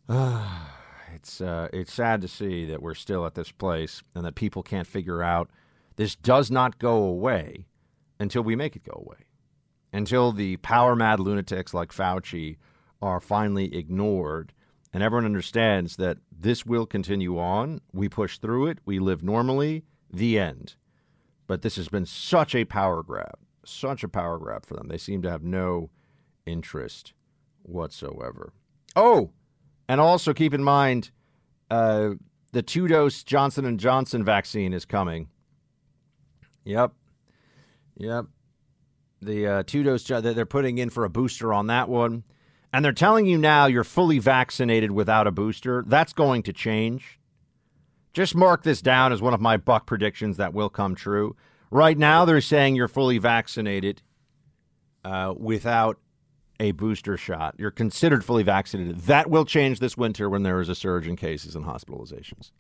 uh, 0.08 0.66
it's 1.14 1.40
uh, 1.40 1.68
it's 1.72 1.92
sad 1.92 2.20
to 2.22 2.28
see 2.28 2.64
that 2.66 2.82
we're 2.82 2.94
still 2.94 3.26
at 3.26 3.34
this 3.34 3.52
place, 3.52 4.02
and 4.14 4.24
that 4.24 4.34
people 4.34 4.62
can't 4.62 4.86
figure 4.86 5.22
out 5.22 5.50
this 5.96 6.16
does 6.16 6.50
not 6.50 6.78
go 6.78 6.96
away 6.96 7.66
until 8.18 8.42
we 8.42 8.56
make 8.56 8.76
it 8.76 8.84
go 8.84 9.02
away, 9.04 9.26
until 9.92 10.32
the 10.32 10.56
power 10.58 10.96
mad 10.96 11.20
lunatics 11.20 11.74
like 11.74 11.92
Fauci 11.92 12.56
are 13.02 13.20
finally 13.20 13.76
ignored, 13.76 14.52
and 14.92 15.02
everyone 15.02 15.26
understands 15.26 15.96
that 15.96 16.18
this 16.32 16.64
will 16.64 16.86
continue 16.86 17.38
on. 17.38 17.80
We 17.92 18.08
push 18.08 18.38
through 18.38 18.68
it. 18.68 18.78
We 18.84 18.98
live 18.98 19.22
normally. 19.22 19.84
The 20.10 20.38
end. 20.38 20.76
But 21.46 21.62
this 21.62 21.76
has 21.76 21.88
been 21.88 22.06
such 22.06 22.54
a 22.54 22.64
power 22.64 23.02
grab, 23.02 23.38
such 23.64 24.02
a 24.02 24.08
power 24.08 24.38
grab 24.38 24.64
for 24.64 24.74
them. 24.74 24.88
They 24.88 24.98
seem 24.98 25.22
to 25.22 25.30
have 25.30 25.42
no 25.42 25.90
interest 26.46 27.12
whatsoever. 27.62 28.52
Oh, 28.96 29.30
and 29.88 30.00
also 30.00 30.32
keep 30.32 30.54
in 30.54 30.64
mind, 30.64 31.10
uh, 31.70 32.10
the 32.52 32.62
two-dose 32.62 33.22
Johnson 33.24 33.64
and 33.64 33.78
Johnson 33.78 34.24
vaccine 34.24 34.72
is 34.72 34.84
coming. 34.84 35.28
Yep, 36.64 36.92
yep. 37.98 38.26
The 39.20 39.46
uh, 39.46 39.62
two-dose 39.66 40.04
they're 40.04 40.46
putting 40.46 40.78
in 40.78 40.90
for 40.90 41.04
a 41.04 41.10
booster 41.10 41.52
on 41.52 41.66
that 41.66 41.88
one, 41.88 42.24
and 42.72 42.84
they're 42.84 42.92
telling 42.92 43.26
you 43.26 43.36
now 43.36 43.66
you're 43.66 43.84
fully 43.84 44.18
vaccinated 44.18 44.92
without 44.92 45.26
a 45.26 45.30
booster. 45.30 45.84
That's 45.86 46.12
going 46.12 46.42
to 46.44 46.52
change. 46.52 47.18
Just 48.14 48.34
mark 48.34 48.62
this 48.62 48.80
down 48.80 49.12
as 49.12 49.20
one 49.20 49.34
of 49.34 49.40
my 49.40 49.56
buck 49.56 49.86
predictions 49.86 50.36
that 50.36 50.54
will 50.54 50.70
come 50.70 50.94
true. 50.94 51.36
Right 51.70 51.98
now, 51.98 52.24
they're 52.24 52.40
saying 52.40 52.76
you're 52.76 52.88
fully 52.88 53.18
vaccinated 53.18 54.00
uh, 55.04 55.34
without 55.36 55.98
a 56.60 56.70
booster 56.70 57.16
shot. 57.16 57.56
You're 57.58 57.72
considered 57.72 58.24
fully 58.24 58.44
vaccinated. 58.44 59.00
That 59.00 59.28
will 59.28 59.44
change 59.44 59.80
this 59.80 59.96
winter 59.96 60.30
when 60.30 60.44
there 60.44 60.60
is 60.60 60.68
a 60.68 60.76
surge 60.76 61.08
in 61.08 61.16
cases 61.16 61.56
and 61.56 61.64
hospitalizations. 61.64 62.52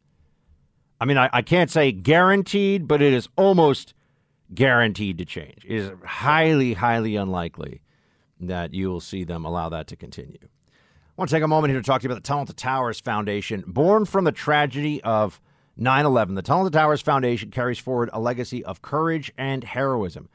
I 1.00 1.04
mean, 1.04 1.18
I, 1.18 1.30
I 1.32 1.42
can't 1.42 1.70
say 1.70 1.92
guaranteed, 1.92 2.88
but 2.88 3.00
it 3.00 3.12
is 3.12 3.28
almost 3.36 3.94
guaranteed 4.52 5.18
to 5.18 5.24
change. 5.24 5.64
It 5.64 5.76
is 5.76 5.92
highly, 6.04 6.74
highly 6.74 7.14
unlikely 7.14 7.82
that 8.40 8.74
you 8.74 8.88
will 8.88 9.00
see 9.00 9.22
them 9.22 9.44
allow 9.44 9.68
that 9.68 9.86
to 9.88 9.96
continue. 9.96 10.48
I 11.16 11.20
want 11.20 11.30
to 11.30 11.36
take 11.36 11.44
a 11.44 11.48
moment 11.48 11.70
here 11.70 11.80
to 11.80 11.86
talk 11.86 12.00
to 12.00 12.08
you 12.08 12.10
about 12.10 12.24
the 12.24 12.26
Tunnel 12.26 12.46
to 12.46 12.52
Towers 12.52 12.98
Foundation. 12.98 13.62
Born 13.68 14.04
from 14.04 14.24
the 14.24 14.32
tragedy 14.32 15.00
of 15.04 15.40
9 15.76 16.06
11, 16.06 16.34
the 16.34 16.42
Tunnel 16.42 16.64
to 16.64 16.72
Towers 16.72 17.02
Foundation 17.02 17.52
carries 17.52 17.78
forward 17.78 18.10
a 18.12 18.18
legacy 18.18 18.64
of 18.64 18.82
courage 18.82 19.32
and 19.38 19.62
heroism. 19.62 20.28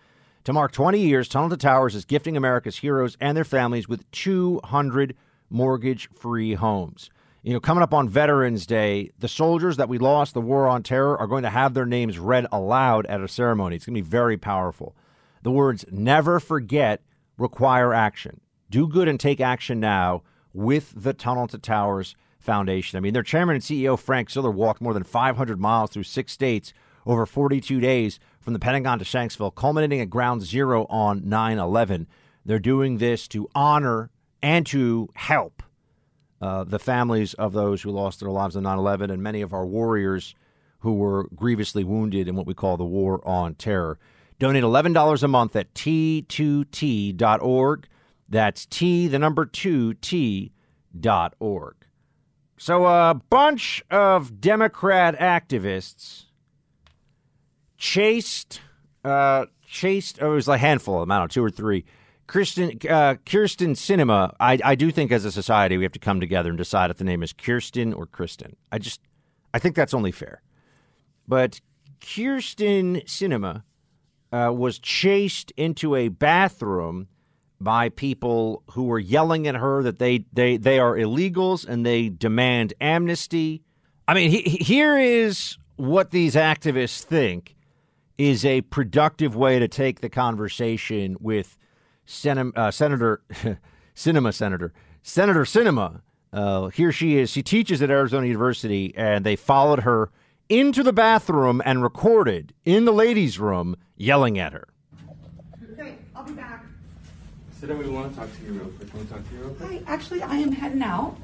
To 0.46 0.54
mark 0.54 0.72
20 0.72 0.98
years, 0.98 1.28
Tunnel 1.28 1.50
to 1.50 1.58
Towers 1.58 1.96
is 1.96 2.06
gifting 2.06 2.38
America's 2.38 2.78
heroes 2.78 3.18
and 3.20 3.36
their 3.36 3.44
families 3.44 3.90
with 3.90 4.10
200 4.12 5.18
mortgage 5.50 6.10
free 6.12 6.54
homes. 6.54 7.10
You 7.44 7.52
know, 7.52 7.60
coming 7.60 7.84
up 7.84 7.94
on 7.94 8.08
Veterans 8.08 8.66
Day, 8.66 9.12
the 9.20 9.28
soldiers 9.28 9.76
that 9.76 9.90
we 9.90 9.98
lost 9.98 10.34
the 10.34 10.40
war 10.40 10.66
on 10.66 10.82
terror 10.82 11.18
are 11.18 11.28
going 11.28 11.44
to 11.44 11.50
have 11.50 11.74
their 11.74 11.86
names 11.86 12.20
read 12.20 12.48
aloud 12.54 13.06
at 13.08 13.20
a 13.20 13.28
ceremony. 13.28 13.76
It's 13.76 13.86
going 13.86 13.96
to 13.96 14.02
be 14.02 14.10
very 14.10 14.38
powerful. 14.38 14.96
The 15.44 15.52
words 15.52 15.84
never 15.92 16.40
forget 16.40 17.02
require 17.38 17.94
action. 17.94 18.40
Do 18.70 18.88
good 18.88 19.10
and 19.10 19.20
take 19.20 19.42
action 19.42 19.82
now 19.82 20.24
with 20.54 20.94
the 20.96 21.14
Tunnel 21.14 21.48
to 21.48 21.58
Towers 21.58 22.16
Foundation. 22.40 22.98
I 22.98 23.02
mean, 23.02 23.14
their 23.14 23.24
chairman 23.24 23.56
and 23.56 23.64
CEO, 23.64 24.00
Frank 24.00 24.30
Siller, 24.30 24.52
walked 24.52 24.82
more 24.82 24.94
than 24.94 25.04
500 25.04 25.60
miles 25.60 25.92
through 25.92 26.04
six 26.04 26.32
states 26.32 26.74
over 27.06 27.26
42 27.26 27.80
days 27.80 28.20
from 28.40 28.54
the 28.54 28.60
Pentagon 28.60 29.00
to 29.00 29.06
Shanksville, 29.06 29.54
culminating 29.54 30.02
at 30.02 30.10
ground 30.10 30.44
zero 30.44 30.86
on 30.90 31.28
9 31.28 31.58
11. 31.58 32.08
They're 32.46 32.60
doing 32.60 32.98
this 32.98 33.28
to 33.30 33.50
honor 33.54 34.10
and 34.42 34.66
to 34.68 35.10
help 35.16 35.62
uh, 36.42 36.64
the 36.64 36.80
families 36.80 37.34
of 37.34 37.52
those 37.54 37.82
who 37.82 37.92
lost 37.92 38.22
their 38.22 38.32
lives 38.32 38.56
on 38.56 38.64
9 38.64 38.78
11 38.78 39.12
and 39.12 39.22
many 39.22 39.42
of 39.42 39.54
our 39.54 39.66
warriors 39.66 40.36
who 40.80 40.94
were 40.94 41.28
grievously 41.36 41.84
wounded 41.84 42.30
in 42.30 42.36
what 42.36 42.48
we 42.48 42.54
call 42.54 42.78
the 42.78 42.86
war 42.86 43.22
on 43.28 43.56
terror. 43.56 44.00
Donate 44.40 44.64
$11 44.64 45.24
a 45.24 45.28
month 45.28 45.58
at 45.58 45.74
t2t.org. 45.74 47.88
That's 48.30 48.66
T, 48.66 49.08
the 49.08 49.20
number 49.20 49.46
two, 49.46 49.96
T 49.96 50.52
dot 50.98 51.34
org. 51.40 51.76
So 52.58 52.86
a 52.86 53.20
bunch 53.30 53.84
of 53.90 54.40
Democrat 54.42 55.18
activists 55.18 56.26
chased, 57.78 58.62
uh, 59.04 59.46
chased, 59.66 60.22
oh, 60.22 60.34
it 60.34 60.36
was 60.36 60.48
like 60.48 60.60
a 60.60 60.62
handful 60.62 60.96
of 60.96 61.02
them, 61.02 61.12
I 61.12 61.16
don't 61.20 61.24
know, 61.24 61.28
two 61.28 61.44
or 61.44 61.50
three. 61.50 61.86
Kristen, 62.28 62.72
uh, 62.88 63.16
Kyrsten 63.26 63.72
Sinema, 63.72 64.36
I, 64.40 64.60
I 64.64 64.76
do 64.76 64.92
think 64.92 65.12
as 65.12 65.26
a 65.26 65.32
society 65.32 65.78
we 65.78 65.84
have 65.84 65.94
to 65.94 66.00
come 66.00 66.20
together 66.20 66.50
and 66.50 66.58
decide 66.58 66.92
if 66.92 66.98
the 66.98 67.04
name 67.04 67.24
is 67.24 67.34
Kirsten 67.34 67.94
or 67.94 68.06
Kristen. 68.06 68.56
I 68.72 68.78
just, 68.78 69.02
I 69.54 69.60
think 69.60 69.76
that's 69.76 69.94
only 69.94 70.12
fair. 70.12 70.44
But 71.28 71.62
Kirsten 72.02 72.98
Sinema 73.08 73.64
uh, 74.32 74.54
was 74.56 74.78
chased 74.78 75.52
into 75.58 75.96
a 75.96 76.10
bathroom 76.10 77.08
by 77.62 77.90
people 77.90 78.64
who 78.72 78.84
were 78.84 79.00
yelling 79.00 79.48
at 79.48 79.56
her 79.56 79.84
that 79.84 80.00
they, 80.00 80.26
they, 80.32 80.58
they 80.58 80.80
are 80.80 80.96
illegals 80.96 81.68
and 81.68 81.86
they 81.86 82.10
demand 82.10 82.74
amnesty. 82.80 83.62
I 84.08 84.14
mean, 84.14 84.32
he, 84.32 84.42
here 84.42 84.98
is 84.98 85.58
what 85.76 86.12
these 86.12 86.36
activists 86.36 87.04
think 87.04 87.56
is 88.18 88.44
a 88.44 88.62
productive 88.62 89.36
way 89.36 89.60
to 89.60 89.68
take 89.68 90.02
the 90.02 90.10
conversation 90.10 91.16
with 91.20 91.58
Sen- 92.06 92.52
uh, 92.56 92.72
Senator 92.72 93.22
Sinema 93.96 94.34
Senator 94.34 94.74
Senator 95.02 95.44
Sinema. 95.44 96.02
Uh, 96.32 96.68
here 96.68 96.92
she 96.92 97.18
is. 97.18 97.30
She 97.30 97.42
teaches 97.42 97.82
at 97.82 97.90
Arizona 97.90 98.28
University, 98.28 98.94
and 98.96 99.26
they 99.26 99.36
followed 99.36 99.80
her 99.80 100.12
into 100.50 100.84
the 100.84 100.94
bathroom 100.94 101.62
and 101.66 101.82
recorded 101.82 102.54
in 102.66 102.86
the 102.86 102.92
ladies' 102.92 103.40
room 103.40 103.76
yelling 103.96 104.38
at 104.38 104.54
her. 104.54 104.68
Okay, 105.74 105.96
I'll 106.16 106.24
be 106.24 106.34
back. 106.34 106.66
Sit 107.60 107.78
we 107.78 107.90
want 107.90 108.14
to 108.14 108.18
talk 108.18 108.30
to 108.38 108.46
you 108.46 108.54
real 108.54 108.68
quick. 108.68 108.90
Can 108.90 109.00
we 109.02 109.06
talk 109.08 109.28
to 109.28 109.36
you 109.36 109.42
real 109.42 109.54
quick? 109.56 109.70
Hi, 109.70 109.94
actually, 109.94 110.22
I 110.22 110.38
am 110.38 110.54
heading 110.54 110.82
out. 110.82 111.18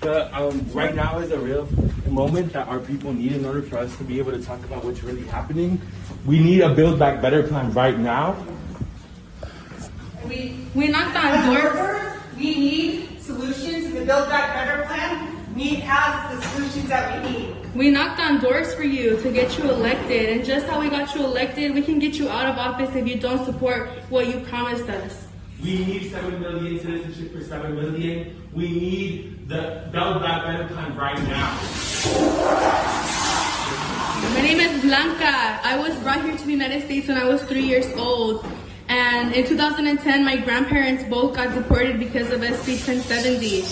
The, 0.00 0.32
um, 0.36 0.64
right 0.72 0.94
now 0.94 1.18
is 1.18 1.32
a 1.32 1.38
real 1.38 1.66
moment 2.06 2.52
that 2.52 2.68
our 2.68 2.78
people 2.78 3.12
need 3.12 3.32
in 3.32 3.44
order 3.44 3.60
for 3.60 3.78
us 3.78 3.96
to 3.96 4.04
be 4.04 4.20
able 4.20 4.30
to 4.30 4.40
talk 4.40 4.62
about 4.62 4.84
what's 4.84 5.02
really 5.02 5.24
happening. 5.24 5.80
We 6.26 6.38
need 6.38 6.60
a 6.60 6.72
Build 6.72 6.96
Back 7.00 7.20
Better 7.20 7.42
plan 7.42 7.72
right 7.72 7.98
now. 7.98 8.36
We, 10.28 10.58
we 10.76 10.86
knocked 10.86 11.16
on 11.16 11.52
doors. 11.52 12.20
We 12.36 12.54
need 12.54 13.20
solutions. 13.20 13.92
The 13.94 14.04
Build 14.04 14.28
Back 14.28 14.54
Better 14.54 14.86
plan 14.86 15.56
need 15.56 15.80
has 15.80 16.36
the 16.36 16.48
solutions 16.50 16.88
that 16.88 17.20
we 17.24 17.30
need. 17.30 17.74
We 17.74 17.90
knocked 17.90 18.20
on 18.20 18.38
doors 18.38 18.72
for 18.74 18.84
you 18.84 19.20
to 19.20 19.32
get 19.32 19.58
you 19.58 19.68
elected, 19.68 20.28
and 20.28 20.44
just 20.44 20.66
how 20.66 20.80
we 20.80 20.88
got 20.88 21.12
you 21.16 21.24
elected, 21.24 21.74
we 21.74 21.82
can 21.82 21.98
get 21.98 22.14
you 22.14 22.28
out 22.28 22.46
of 22.46 22.58
office 22.58 22.94
if 22.94 23.08
you 23.08 23.18
don't 23.18 23.44
support 23.44 23.88
what 24.08 24.28
you 24.28 24.38
promised 24.46 24.88
us. 24.88 25.31
We 25.62 25.84
need 25.84 26.10
7 26.10 26.40
million 26.40 26.80
citizenship 26.80 27.32
for 27.32 27.44
7 27.44 27.76
million. 27.76 28.48
We 28.52 28.68
need 28.68 29.48
the 29.48 29.88
Back 29.92 30.44
Better 30.44 30.66
plan 30.66 30.96
right 30.96 31.22
now. 31.22 31.56
My 34.34 34.40
name 34.42 34.58
is 34.58 34.82
Blanca. 34.82 35.60
I 35.62 35.78
was 35.78 35.96
brought 36.00 36.24
here 36.24 36.36
to 36.36 36.44
the 36.44 36.50
United 36.50 36.82
States 36.86 37.06
when 37.06 37.16
I 37.16 37.26
was 37.26 37.44
three 37.44 37.62
years 37.62 37.86
old. 37.96 38.44
And 38.88 39.32
in 39.32 39.46
2010, 39.46 40.24
my 40.24 40.36
grandparents 40.36 41.04
both 41.04 41.36
got 41.36 41.54
deported 41.54 42.00
because 42.00 42.32
of 42.32 42.40
SB 42.40 42.84
1070. 42.84 43.62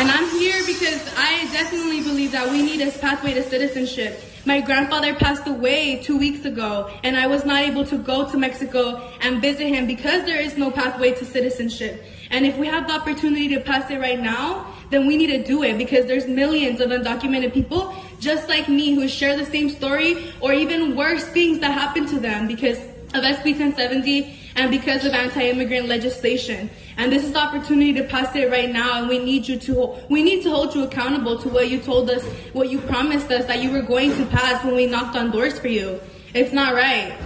And 0.00 0.12
I'm 0.12 0.30
here 0.38 0.62
because 0.64 1.02
I 1.16 1.50
definitely 1.52 2.02
believe 2.02 2.30
that 2.32 2.48
we 2.52 2.62
need 2.62 2.80
a 2.82 2.92
pathway 2.92 3.34
to 3.34 3.42
citizenship. 3.42 4.22
My 4.44 4.60
grandfather 4.60 5.14
passed 5.14 5.46
away 5.46 6.02
two 6.02 6.18
weeks 6.18 6.44
ago, 6.44 6.90
and 7.04 7.16
I 7.16 7.28
was 7.28 7.44
not 7.44 7.62
able 7.62 7.84
to 7.84 7.96
go 7.96 8.28
to 8.28 8.36
Mexico 8.36 9.08
and 9.20 9.40
visit 9.40 9.68
him 9.68 9.86
because 9.86 10.24
there 10.24 10.40
is 10.40 10.56
no 10.56 10.72
pathway 10.72 11.12
to 11.12 11.24
citizenship. 11.24 12.02
And 12.28 12.44
if 12.44 12.56
we 12.58 12.66
have 12.66 12.88
the 12.88 12.94
opportunity 12.94 13.46
to 13.50 13.60
pass 13.60 13.88
it 13.88 14.00
right 14.00 14.18
now, 14.18 14.66
then 14.90 15.06
we 15.06 15.16
need 15.16 15.28
to 15.28 15.44
do 15.44 15.62
it 15.62 15.78
because 15.78 16.06
there's 16.06 16.26
millions 16.26 16.80
of 16.80 16.90
undocumented 16.90 17.52
people 17.54 17.94
just 18.18 18.48
like 18.48 18.68
me 18.68 18.94
who 18.94 19.06
share 19.06 19.36
the 19.36 19.46
same 19.46 19.70
story 19.70 20.32
or 20.40 20.52
even 20.52 20.96
worse 20.96 21.24
things 21.24 21.60
that 21.60 21.70
happen 21.70 22.06
to 22.06 22.18
them 22.18 22.48
because 22.48 22.78
of 23.14 23.22
SB 23.22 23.58
1070 23.58 24.38
and 24.56 24.70
because 24.72 25.04
of 25.04 25.12
anti-immigrant 25.12 25.86
legislation. 25.86 26.68
And 26.96 27.10
this 27.10 27.24
is 27.24 27.32
the 27.32 27.38
opportunity 27.38 27.92
to 27.94 28.04
pass 28.04 28.34
it 28.36 28.50
right 28.50 28.70
now. 28.70 28.98
And 28.98 29.08
we 29.08 29.18
need 29.18 29.48
you 29.48 29.58
to 29.58 29.96
we 30.08 30.22
need 30.22 30.42
to 30.42 30.50
hold 30.50 30.74
you 30.74 30.84
accountable 30.84 31.38
to 31.38 31.48
what 31.48 31.70
you 31.70 31.80
told 31.80 32.10
us, 32.10 32.24
what 32.52 32.70
you 32.70 32.78
promised 32.80 33.30
us 33.30 33.46
that 33.46 33.62
you 33.62 33.70
were 33.70 33.82
going 33.82 34.14
to 34.16 34.26
pass 34.26 34.64
when 34.64 34.74
we 34.74 34.86
knocked 34.86 35.16
on 35.16 35.30
doors 35.30 35.58
for 35.58 35.68
you. 35.68 36.00
It's 36.34 36.52
not 36.52 36.74
right. 36.74 37.16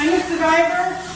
I'm 0.00 0.14
a 0.14 0.22
survivor. 0.22 1.08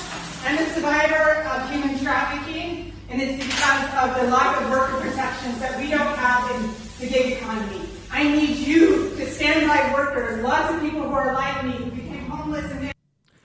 I'm 0.44 0.58
a 0.58 0.66
survivor 0.74 1.48
of 1.48 1.70
human 1.70 1.98
trafficking, 2.00 2.92
and 3.08 3.22
it's 3.22 3.44
because 3.44 3.84
of 3.94 4.20
the 4.20 4.28
lack 4.28 4.60
of 4.60 4.70
worker 4.70 5.00
protections 5.00 5.60
that 5.60 5.78
we 5.78 5.88
don't 5.88 6.16
have 6.16 6.50
in 6.56 6.70
the 6.98 7.06
gig 7.06 7.36
economy. 7.36 7.82
I 8.10 8.24
need 8.24 8.56
you 8.56 9.14
to 9.16 9.30
stand 9.30 9.68
by 9.68 9.92
workers. 9.94 10.42
Lots 10.42 10.74
of 10.74 10.80
people 10.80 11.02
who 11.02 11.14
are 11.14 11.32
like 11.32 11.64
me 11.64 11.72
who 11.72 11.90
became 11.92 12.24
homeless 12.28 12.70
and 12.72 12.92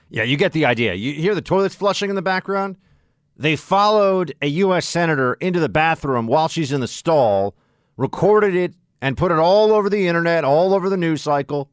Yeah, 0.10 0.24
you 0.24 0.38
get 0.38 0.54
the 0.54 0.66
idea. 0.66 0.94
You 0.94 1.14
hear 1.14 1.36
the 1.36 1.42
toilets 1.42 1.76
flushing 1.76 2.10
in 2.10 2.16
the 2.16 2.22
background? 2.22 2.78
They 3.36 3.56
followed 3.56 4.34
a 4.42 4.48
U.S. 4.48 4.88
Senator 4.88 5.36
into 5.36 5.60
the 5.60 5.70
bathroom 5.70 6.28
while 6.28 6.48
she's 6.48 6.72
in 6.72 6.82
the 6.82 6.88
stall, 6.88 7.56
recorded 7.96 8.56
it, 8.56 8.74
and 9.02 9.18
put 9.18 9.32
it 9.32 9.38
all 9.38 9.72
over 9.74 9.90
the 9.90 10.08
internet, 10.08 10.44
all 10.44 10.74
over 10.74 10.90
the 10.90 10.98
news 10.98 11.22
cycle, 11.22 11.70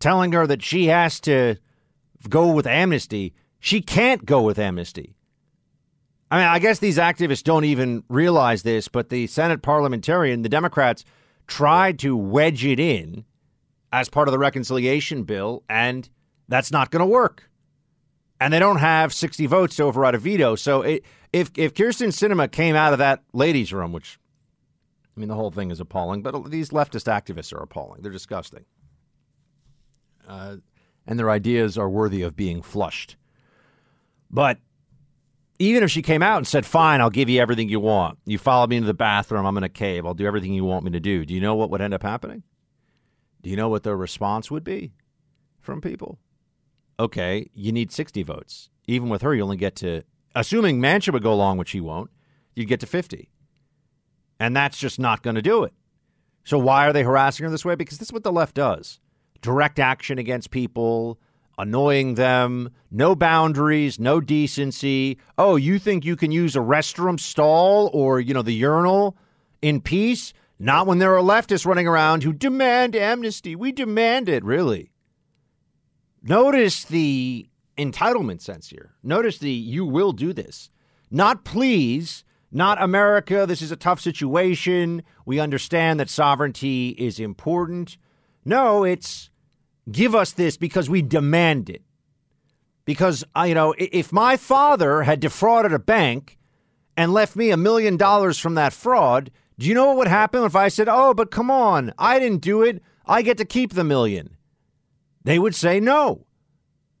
telling 0.00 0.32
her 0.32 0.46
that 0.46 0.62
she 0.62 0.86
has 0.86 1.18
to 1.20 1.56
go 2.28 2.52
with 2.52 2.66
amnesty. 2.66 3.34
She 3.58 3.80
can't 3.80 4.26
go 4.26 4.42
with 4.42 4.58
amnesty. 4.58 5.16
I 6.30 6.38
mean, 6.38 6.46
I 6.46 6.58
guess 6.58 6.78
these 6.78 6.98
activists 6.98 7.44
don't 7.44 7.64
even 7.64 8.02
realize 8.08 8.64
this, 8.64 8.88
but 8.88 9.08
the 9.08 9.26
Senate 9.28 9.62
parliamentarian, 9.62 10.42
the 10.42 10.48
Democrats, 10.48 11.04
tried 11.46 11.98
to 12.00 12.16
wedge 12.16 12.64
it 12.64 12.80
in 12.80 13.24
as 13.92 14.08
part 14.08 14.28
of 14.28 14.32
the 14.32 14.38
reconciliation 14.38 15.22
bill, 15.22 15.62
and 15.68 16.08
that's 16.48 16.70
not 16.70 16.90
going 16.90 17.00
to 17.00 17.06
work. 17.06 17.48
And 18.40 18.52
they 18.52 18.58
don't 18.58 18.78
have 18.78 19.14
60 19.14 19.46
votes 19.46 19.76
to 19.76 19.84
override 19.84 20.14
a 20.14 20.18
veto. 20.18 20.56
So 20.56 20.82
it, 20.82 21.04
if 21.32 21.50
if 21.56 21.74
Kyrsten 21.74 22.08
Sinema 22.08 22.50
came 22.50 22.76
out 22.76 22.92
of 22.92 22.98
that 22.98 23.22
ladies' 23.32 23.72
room, 23.72 23.92
which 23.92 24.18
I 25.16 25.20
mean, 25.20 25.28
the 25.28 25.34
whole 25.34 25.50
thing 25.50 25.70
is 25.70 25.80
appalling, 25.80 26.22
but 26.22 26.50
these 26.50 26.70
leftist 26.70 27.06
activists 27.06 27.52
are 27.52 27.62
appalling. 27.62 28.02
They're 28.02 28.10
disgusting. 28.10 28.64
Uh, 30.26 30.56
and 31.06 31.18
their 31.18 31.30
ideas 31.30 31.78
are 31.78 31.88
worthy 31.88 32.22
of 32.22 32.34
being 32.34 32.62
flushed. 32.62 33.16
But 34.30 34.58
even 35.58 35.82
if 35.82 35.90
she 35.90 36.02
came 36.02 36.22
out 36.22 36.38
and 36.38 36.46
said, 36.46 36.66
Fine, 36.66 37.00
I'll 37.00 37.10
give 37.10 37.28
you 37.28 37.40
everything 37.40 37.68
you 37.68 37.78
want. 37.78 38.18
You 38.26 38.38
follow 38.38 38.66
me 38.66 38.76
into 38.76 38.86
the 38.86 38.94
bathroom, 38.94 39.46
I'm 39.46 39.56
in 39.56 39.62
a 39.64 39.68
cave, 39.68 40.04
I'll 40.04 40.14
do 40.14 40.26
everything 40.26 40.52
you 40.52 40.64
want 40.64 40.84
me 40.84 40.90
to 40.92 41.00
do. 41.00 41.24
Do 41.24 41.34
you 41.34 41.40
know 41.40 41.54
what 41.54 41.70
would 41.70 41.80
end 41.80 41.94
up 41.94 42.02
happening? 42.02 42.42
Do 43.42 43.50
you 43.50 43.56
know 43.56 43.68
what 43.68 43.82
the 43.82 43.94
response 43.94 44.50
would 44.50 44.64
be 44.64 44.94
from 45.60 45.80
people? 45.80 46.18
Okay, 46.98 47.50
you 47.54 47.72
need 47.72 47.90
60 47.90 48.22
votes. 48.22 48.70
Even 48.86 49.08
with 49.08 49.22
her, 49.22 49.34
you 49.34 49.42
only 49.42 49.56
get 49.56 49.74
to, 49.76 50.02
assuming 50.34 50.80
Manchin 50.80 51.12
would 51.12 51.22
go 51.22 51.32
along, 51.32 51.58
which 51.58 51.72
he 51.72 51.80
won't, 51.80 52.10
you'd 52.54 52.68
get 52.68 52.80
to 52.80 52.86
50. 52.86 53.30
And 54.38 54.54
that's 54.54 54.78
just 54.78 54.98
not 54.98 55.22
going 55.22 55.36
to 55.36 55.42
do 55.42 55.64
it. 55.64 55.72
So 56.44 56.58
why 56.58 56.86
are 56.86 56.92
they 56.92 57.02
harassing 57.02 57.44
her 57.44 57.50
this 57.50 57.64
way? 57.64 57.74
Because 57.74 57.98
this 57.98 58.08
is 58.08 58.12
what 58.12 58.24
the 58.24 58.32
left 58.32 58.54
does 58.54 59.00
direct 59.40 59.78
action 59.78 60.18
against 60.18 60.50
people, 60.50 61.18
annoying 61.58 62.14
them, 62.14 62.70
no 62.90 63.14
boundaries, 63.14 63.98
no 63.98 64.18
decency. 64.18 65.18
Oh, 65.36 65.56
you 65.56 65.78
think 65.78 66.02
you 66.02 66.16
can 66.16 66.32
use 66.32 66.56
a 66.56 66.60
restroom 66.60 67.20
stall 67.20 67.90
or, 67.92 68.20
you 68.20 68.32
know, 68.32 68.40
the 68.40 68.54
urinal 68.54 69.18
in 69.60 69.82
peace? 69.82 70.32
Not 70.58 70.86
when 70.86 70.98
there 70.98 71.14
are 71.14 71.22
leftists 71.22 71.66
running 71.66 71.86
around 71.86 72.22
who 72.22 72.32
demand 72.32 72.96
amnesty. 72.96 73.54
We 73.54 73.70
demand 73.70 74.30
it, 74.30 74.42
really. 74.44 74.92
Notice 76.26 76.84
the 76.84 77.48
entitlement 77.76 78.40
sense 78.40 78.70
here. 78.70 78.94
Notice 79.02 79.38
the 79.38 79.50
you 79.50 79.84
will 79.84 80.12
do 80.12 80.32
this. 80.32 80.70
Not 81.10 81.44
please, 81.44 82.24
not 82.50 82.82
America. 82.82 83.44
This 83.46 83.60
is 83.60 83.70
a 83.70 83.76
tough 83.76 84.00
situation. 84.00 85.02
We 85.26 85.38
understand 85.38 86.00
that 86.00 86.08
sovereignty 86.08 86.90
is 86.90 87.20
important. 87.20 87.98
No, 88.42 88.84
it's 88.84 89.28
give 89.92 90.14
us 90.14 90.32
this 90.32 90.56
because 90.56 90.88
we 90.88 91.02
demand 91.02 91.68
it. 91.68 91.82
Because, 92.86 93.22
uh, 93.36 93.42
you 93.42 93.54
know, 93.54 93.74
if 93.76 94.10
my 94.12 94.36
father 94.38 95.02
had 95.02 95.20
defrauded 95.20 95.72
a 95.72 95.78
bank 95.78 96.38
and 96.96 97.12
left 97.12 97.36
me 97.36 97.50
a 97.50 97.56
million 97.56 97.96
dollars 97.98 98.38
from 98.38 98.54
that 98.54 98.72
fraud, 98.72 99.30
do 99.58 99.66
you 99.66 99.74
know 99.74 99.86
what 99.88 99.96
would 99.98 100.08
happen 100.08 100.44
if 100.44 100.56
I 100.56 100.68
said, 100.68 100.88
oh, 100.88 101.12
but 101.12 101.30
come 101.30 101.50
on, 101.50 101.92
I 101.98 102.18
didn't 102.18 102.40
do 102.40 102.62
it. 102.62 102.82
I 103.06 103.22
get 103.22 103.36
to 103.38 103.44
keep 103.44 103.74
the 103.74 103.84
million? 103.84 104.36
They 105.24 105.38
would 105.38 105.54
say 105.54 105.80
no. 105.80 106.26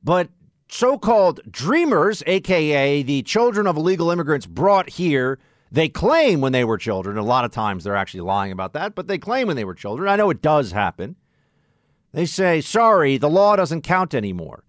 But 0.02 0.28
so 0.68 0.98
called 0.98 1.40
dreamers, 1.50 2.22
AKA 2.26 3.02
the 3.02 3.22
children 3.22 3.66
of 3.66 3.76
illegal 3.76 4.10
immigrants 4.10 4.46
brought 4.46 4.90
here, 4.90 5.38
they 5.70 5.88
claim 5.88 6.40
when 6.40 6.52
they 6.52 6.64
were 6.64 6.78
children. 6.78 7.16
A 7.16 7.22
lot 7.22 7.44
of 7.44 7.50
times 7.50 7.84
they're 7.84 7.96
actually 7.96 8.20
lying 8.20 8.52
about 8.52 8.72
that, 8.74 8.94
but 8.94 9.06
they 9.06 9.18
claim 9.18 9.46
when 9.46 9.56
they 9.56 9.64
were 9.64 9.74
children. 9.74 10.08
I 10.08 10.16
know 10.16 10.30
it 10.30 10.42
does 10.42 10.72
happen. 10.72 11.16
They 12.12 12.26
say, 12.26 12.60
sorry, 12.60 13.18
the 13.18 13.28
law 13.28 13.56
doesn't 13.56 13.82
count 13.82 14.14
anymore. 14.14 14.64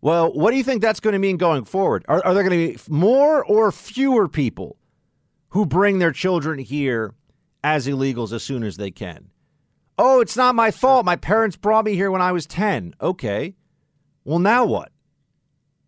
Well, 0.00 0.32
what 0.32 0.50
do 0.50 0.56
you 0.56 0.64
think 0.64 0.80
that's 0.80 1.00
going 1.00 1.12
to 1.12 1.18
mean 1.18 1.36
going 1.36 1.64
forward? 1.64 2.06
Are, 2.08 2.24
are 2.24 2.32
there 2.32 2.42
going 2.42 2.58
to 2.58 2.74
be 2.74 2.80
more 2.88 3.44
or 3.44 3.70
fewer 3.70 4.28
people 4.28 4.76
who 5.50 5.66
bring 5.66 5.98
their 5.98 6.12
children 6.12 6.58
here 6.58 7.14
as 7.62 7.86
illegals 7.86 8.32
as 8.32 8.42
soon 8.42 8.62
as 8.62 8.78
they 8.78 8.90
can? 8.90 9.28
Oh, 10.02 10.22
it's 10.22 10.36
not 10.36 10.54
my 10.54 10.70
fault. 10.70 11.04
My 11.04 11.16
parents 11.16 11.56
brought 11.56 11.84
me 11.84 11.94
here 11.94 12.10
when 12.10 12.22
I 12.22 12.32
was 12.32 12.46
10. 12.46 12.94
Okay. 13.02 13.54
Well, 14.24 14.38
now 14.38 14.64
what? 14.64 14.92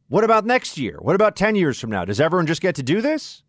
What 0.08 0.22
about 0.22 0.44
next 0.44 0.76
year? 0.76 0.98
What 1.00 1.14
about 1.14 1.34
10 1.34 1.54
years 1.54 1.80
from 1.80 1.88
now? 1.88 2.04
Does 2.04 2.20
everyone 2.20 2.46
just 2.46 2.60
get 2.60 2.74
to 2.74 2.82
do 2.82 3.00
this? 3.00 3.42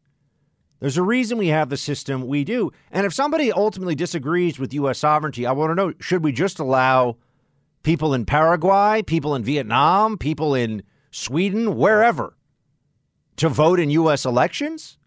There's 0.79 0.95
a 0.95 1.03
reason 1.03 1.37
we 1.37 1.49
have 1.49 1.67
the 1.67 1.75
system 1.75 2.27
we 2.27 2.45
do. 2.45 2.71
And 2.93 3.05
if 3.05 3.13
somebody 3.13 3.51
ultimately 3.51 3.93
disagrees 3.93 4.57
with 4.57 4.73
U.S. 4.75 4.99
sovereignty, 4.99 5.45
I 5.45 5.51
want 5.51 5.71
to 5.71 5.75
know 5.75 5.93
should 5.99 6.23
we 6.23 6.31
just 6.31 6.59
allow 6.59 7.17
people 7.83 8.13
in 8.13 8.23
Paraguay, 8.23 9.01
people 9.01 9.35
in 9.35 9.43
Vietnam, 9.43 10.17
people 10.17 10.55
in 10.55 10.83
Sweden, 11.11 11.75
wherever, 11.75 12.37
to 13.35 13.49
vote 13.49 13.81
in 13.81 13.89
U.S. 13.89 14.23
elections? 14.23 14.97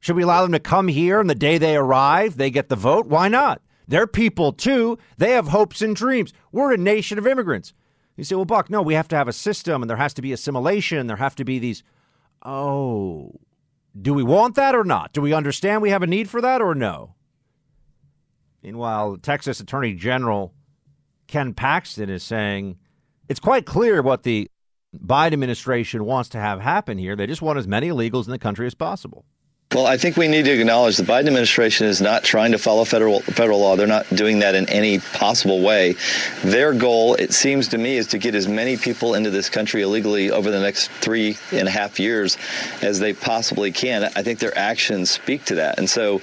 Should 0.00 0.16
we 0.16 0.24
allow 0.24 0.42
them 0.42 0.50
to 0.50 0.58
come 0.58 0.88
here 0.88 1.20
and 1.20 1.30
the 1.30 1.36
day 1.36 1.58
they 1.58 1.76
arrive, 1.76 2.36
they 2.36 2.50
get 2.50 2.68
the 2.68 2.74
vote? 2.74 3.06
Why 3.06 3.28
not? 3.28 3.62
They're 3.86 4.06
people 4.06 4.52
too. 4.52 4.98
They 5.18 5.32
have 5.32 5.48
hopes 5.48 5.82
and 5.82 5.94
dreams. 5.94 6.32
We're 6.52 6.72
a 6.72 6.78
nation 6.78 7.18
of 7.18 7.26
immigrants. 7.26 7.72
You 8.16 8.24
say, 8.24 8.36
well, 8.36 8.44
Buck, 8.44 8.70
no, 8.70 8.80
we 8.80 8.94
have 8.94 9.08
to 9.08 9.16
have 9.16 9.28
a 9.28 9.32
system 9.32 9.82
and 9.82 9.90
there 9.90 9.96
has 9.96 10.14
to 10.14 10.22
be 10.22 10.32
assimilation. 10.32 11.06
There 11.06 11.16
have 11.16 11.34
to 11.36 11.44
be 11.44 11.58
these. 11.58 11.82
Oh, 12.42 13.32
do 14.00 14.14
we 14.14 14.22
want 14.22 14.54
that 14.54 14.74
or 14.74 14.84
not? 14.84 15.12
Do 15.12 15.20
we 15.20 15.32
understand 15.32 15.82
we 15.82 15.90
have 15.90 16.02
a 16.02 16.06
need 16.06 16.28
for 16.28 16.40
that 16.40 16.60
or 16.60 16.74
no? 16.74 17.14
Meanwhile, 18.62 19.18
Texas 19.18 19.60
Attorney 19.60 19.94
General 19.94 20.54
Ken 21.26 21.52
Paxton 21.54 22.08
is 22.08 22.22
saying 22.22 22.78
it's 23.28 23.40
quite 23.40 23.66
clear 23.66 24.02
what 24.02 24.22
the 24.22 24.48
Biden 24.96 25.32
administration 25.32 26.04
wants 26.04 26.28
to 26.30 26.38
have 26.38 26.60
happen 26.60 26.98
here. 26.98 27.16
They 27.16 27.26
just 27.26 27.42
want 27.42 27.58
as 27.58 27.66
many 27.66 27.88
illegals 27.88 28.26
in 28.26 28.30
the 28.30 28.38
country 28.38 28.66
as 28.66 28.74
possible. 28.74 29.24
Well, 29.74 29.88
I 29.88 29.96
think 29.96 30.16
we 30.16 30.28
need 30.28 30.44
to 30.44 30.52
acknowledge 30.52 30.98
the 30.98 31.02
Biden 31.02 31.26
administration 31.26 31.88
is 31.88 32.00
not 32.00 32.22
trying 32.22 32.52
to 32.52 32.58
follow 32.58 32.84
federal 32.84 33.22
federal 33.22 33.58
law. 33.58 33.74
They're 33.74 33.88
not 33.88 34.08
doing 34.14 34.38
that 34.38 34.54
in 34.54 34.68
any 34.68 35.00
possible 35.00 35.62
way. 35.62 35.96
Their 36.44 36.72
goal, 36.72 37.16
it 37.16 37.32
seems 37.32 37.66
to 37.68 37.78
me, 37.78 37.96
is 37.96 38.06
to 38.08 38.18
get 38.18 38.36
as 38.36 38.46
many 38.46 38.76
people 38.76 39.16
into 39.16 39.30
this 39.30 39.50
country 39.50 39.82
illegally 39.82 40.30
over 40.30 40.52
the 40.52 40.60
next 40.60 40.92
three 41.00 41.36
and 41.50 41.66
a 41.66 41.72
half 41.72 41.98
years 41.98 42.38
as 42.82 43.00
they 43.00 43.14
possibly 43.14 43.72
can. 43.72 44.04
I 44.04 44.22
think 44.22 44.38
their 44.38 44.56
actions 44.56 45.10
speak 45.10 45.44
to 45.46 45.56
that. 45.56 45.76
And 45.78 45.90
so 45.90 46.22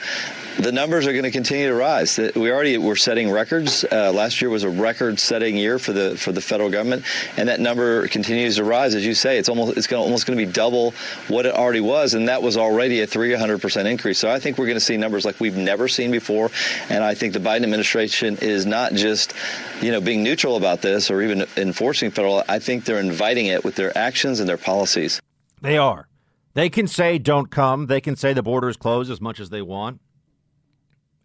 the 0.59 0.71
numbers 0.71 1.07
are 1.07 1.13
going 1.13 1.23
to 1.23 1.31
continue 1.31 1.67
to 1.67 1.73
rise. 1.73 2.17
We 2.17 2.51
already 2.51 2.77
were 2.77 2.95
setting 2.95 3.31
records. 3.31 3.85
Uh, 3.89 4.11
last 4.11 4.41
year 4.41 4.49
was 4.49 4.63
a 4.63 4.69
record-setting 4.69 5.55
year 5.55 5.79
for 5.79 5.93
the 5.93 6.17
for 6.17 6.31
the 6.31 6.41
federal 6.41 6.69
government, 6.69 7.05
and 7.37 7.47
that 7.47 7.59
number 7.59 8.07
continues 8.07 8.57
to 8.57 8.63
rise. 8.63 8.93
As 8.93 9.05
you 9.05 9.13
say, 9.13 9.37
it's 9.37 9.49
almost 9.49 9.77
it's 9.77 9.87
going 9.87 10.03
almost 10.03 10.25
going 10.25 10.37
to 10.37 10.45
be 10.45 10.51
double 10.51 10.93
what 11.27 11.45
it 11.45 11.55
already 11.55 11.79
was, 11.79 12.13
and 12.13 12.27
that 12.27 12.41
was 12.41 12.57
already 12.57 13.01
a 13.01 13.07
300 13.07 13.61
percent 13.61 13.87
increase. 13.87 14.19
So 14.19 14.29
I 14.29 14.39
think 14.39 14.57
we're 14.57 14.65
going 14.65 14.75
to 14.75 14.81
see 14.81 14.97
numbers 14.97 15.25
like 15.25 15.39
we've 15.39 15.57
never 15.57 15.87
seen 15.87 16.11
before, 16.11 16.51
and 16.89 17.03
I 17.03 17.15
think 17.15 17.33
the 17.33 17.39
Biden 17.39 17.63
administration 17.63 18.37
is 18.41 18.65
not 18.65 18.93
just 18.93 19.33
you 19.81 19.91
know 19.91 20.01
being 20.01 20.23
neutral 20.23 20.57
about 20.57 20.81
this 20.81 21.09
or 21.09 21.21
even 21.21 21.45
enforcing 21.55 22.11
federal. 22.11 22.43
I 22.49 22.59
think 22.59 22.85
they're 22.85 22.99
inviting 22.99 23.45
it 23.45 23.63
with 23.63 23.75
their 23.75 23.97
actions 23.97 24.39
and 24.39 24.49
their 24.49 24.57
policies. 24.57 25.21
They 25.61 25.77
are. 25.77 26.07
They 26.53 26.69
can 26.69 26.87
say 26.87 27.17
don't 27.17 27.49
come. 27.49 27.87
They 27.87 28.01
can 28.01 28.17
say 28.17 28.33
the 28.33 28.43
border 28.43 28.67
is 28.67 28.75
closed 28.75 29.09
as 29.09 29.21
much 29.21 29.39
as 29.39 29.49
they 29.49 29.61
want 29.61 30.01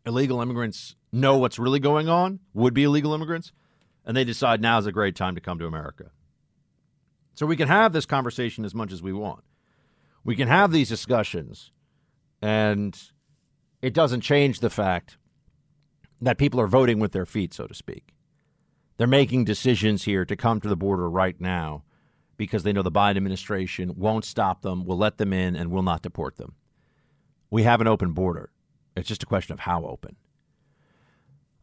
illegal 0.07 0.41
immigrants 0.41 0.95
know 1.13 1.39
what's 1.39 1.59
really 1.59 1.81
going 1.81 2.09
on, 2.09 2.41
would 2.55 2.75
be 2.75 2.85
illegal 2.85 3.13
immigrants, 3.13 3.53
and 4.05 4.17
they 4.17 4.25
decide 4.25 4.61
now 4.61 4.79
is 4.79 4.87
a 4.87 4.93
great 4.93 5.17
time 5.17 5.35
to 5.35 5.41
come 5.41 5.59
to 5.59 5.67
America. 5.67 6.11
So 7.35 7.45
we 7.45 7.57
can 7.57 7.69
have 7.69 7.93
this 7.93 8.07
conversation 8.07 8.65
as 8.65 8.75
much 8.75 8.93
as 8.93 9.03
we 9.03 9.13
want. 9.13 9.45
We 10.25 10.37
can 10.37 10.49
have 10.49 10.73
these 10.73 10.89
discussions, 10.89 11.71
and 12.41 12.99
it 13.83 13.93
doesn't 13.93 14.23
change 14.23 14.61
the 14.61 14.71
fact 14.71 15.19
that 16.21 16.39
people 16.39 16.61
are 16.61 16.67
voting 16.67 16.99
with 16.99 17.13
their 17.13 17.27
feet, 17.27 17.53
so 17.53 17.67
to 17.67 17.75
speak. 17.75 18.15
They're 18.97 19.07
making 19.07 19.45
decisions 19.45 20.05
here 20.05 20.25
to 20.25 20.37
come 20.37 20.61
to 20.61 20.69
the 20.69 20.77
border 20.77 21.11
right 21.11 21.39
now 21.39 21.85
because 22.37 22.63
they 22.63 22.73
know 22.73 22.83
the 22.83 22.91
Biden 22.91 23.17
administration 23.17 23.93
won't 23.97 24.25
stop 24.25 24.63
them, 24.63 24.85
will 24.85 24.97
let 24.97 25.19
them 25.19 25.33
in, 25.33 25.57
and 25.57 25.71
will 25.71 25.83
not 25.83 26.03
deport 26.03 26.37
them. 26.37 26.55
We 27.51 27.63
have 27.65 27.81
an 27.81 27.87
open 27.87 28.13
border. 28.13 28.51
It's 28.97 29.09
just 29.09 29.23
a 29.23 29.27
question 29.27 29.53
of 29.53 29.61
how 29.61 29.85
open. 29.85 30.17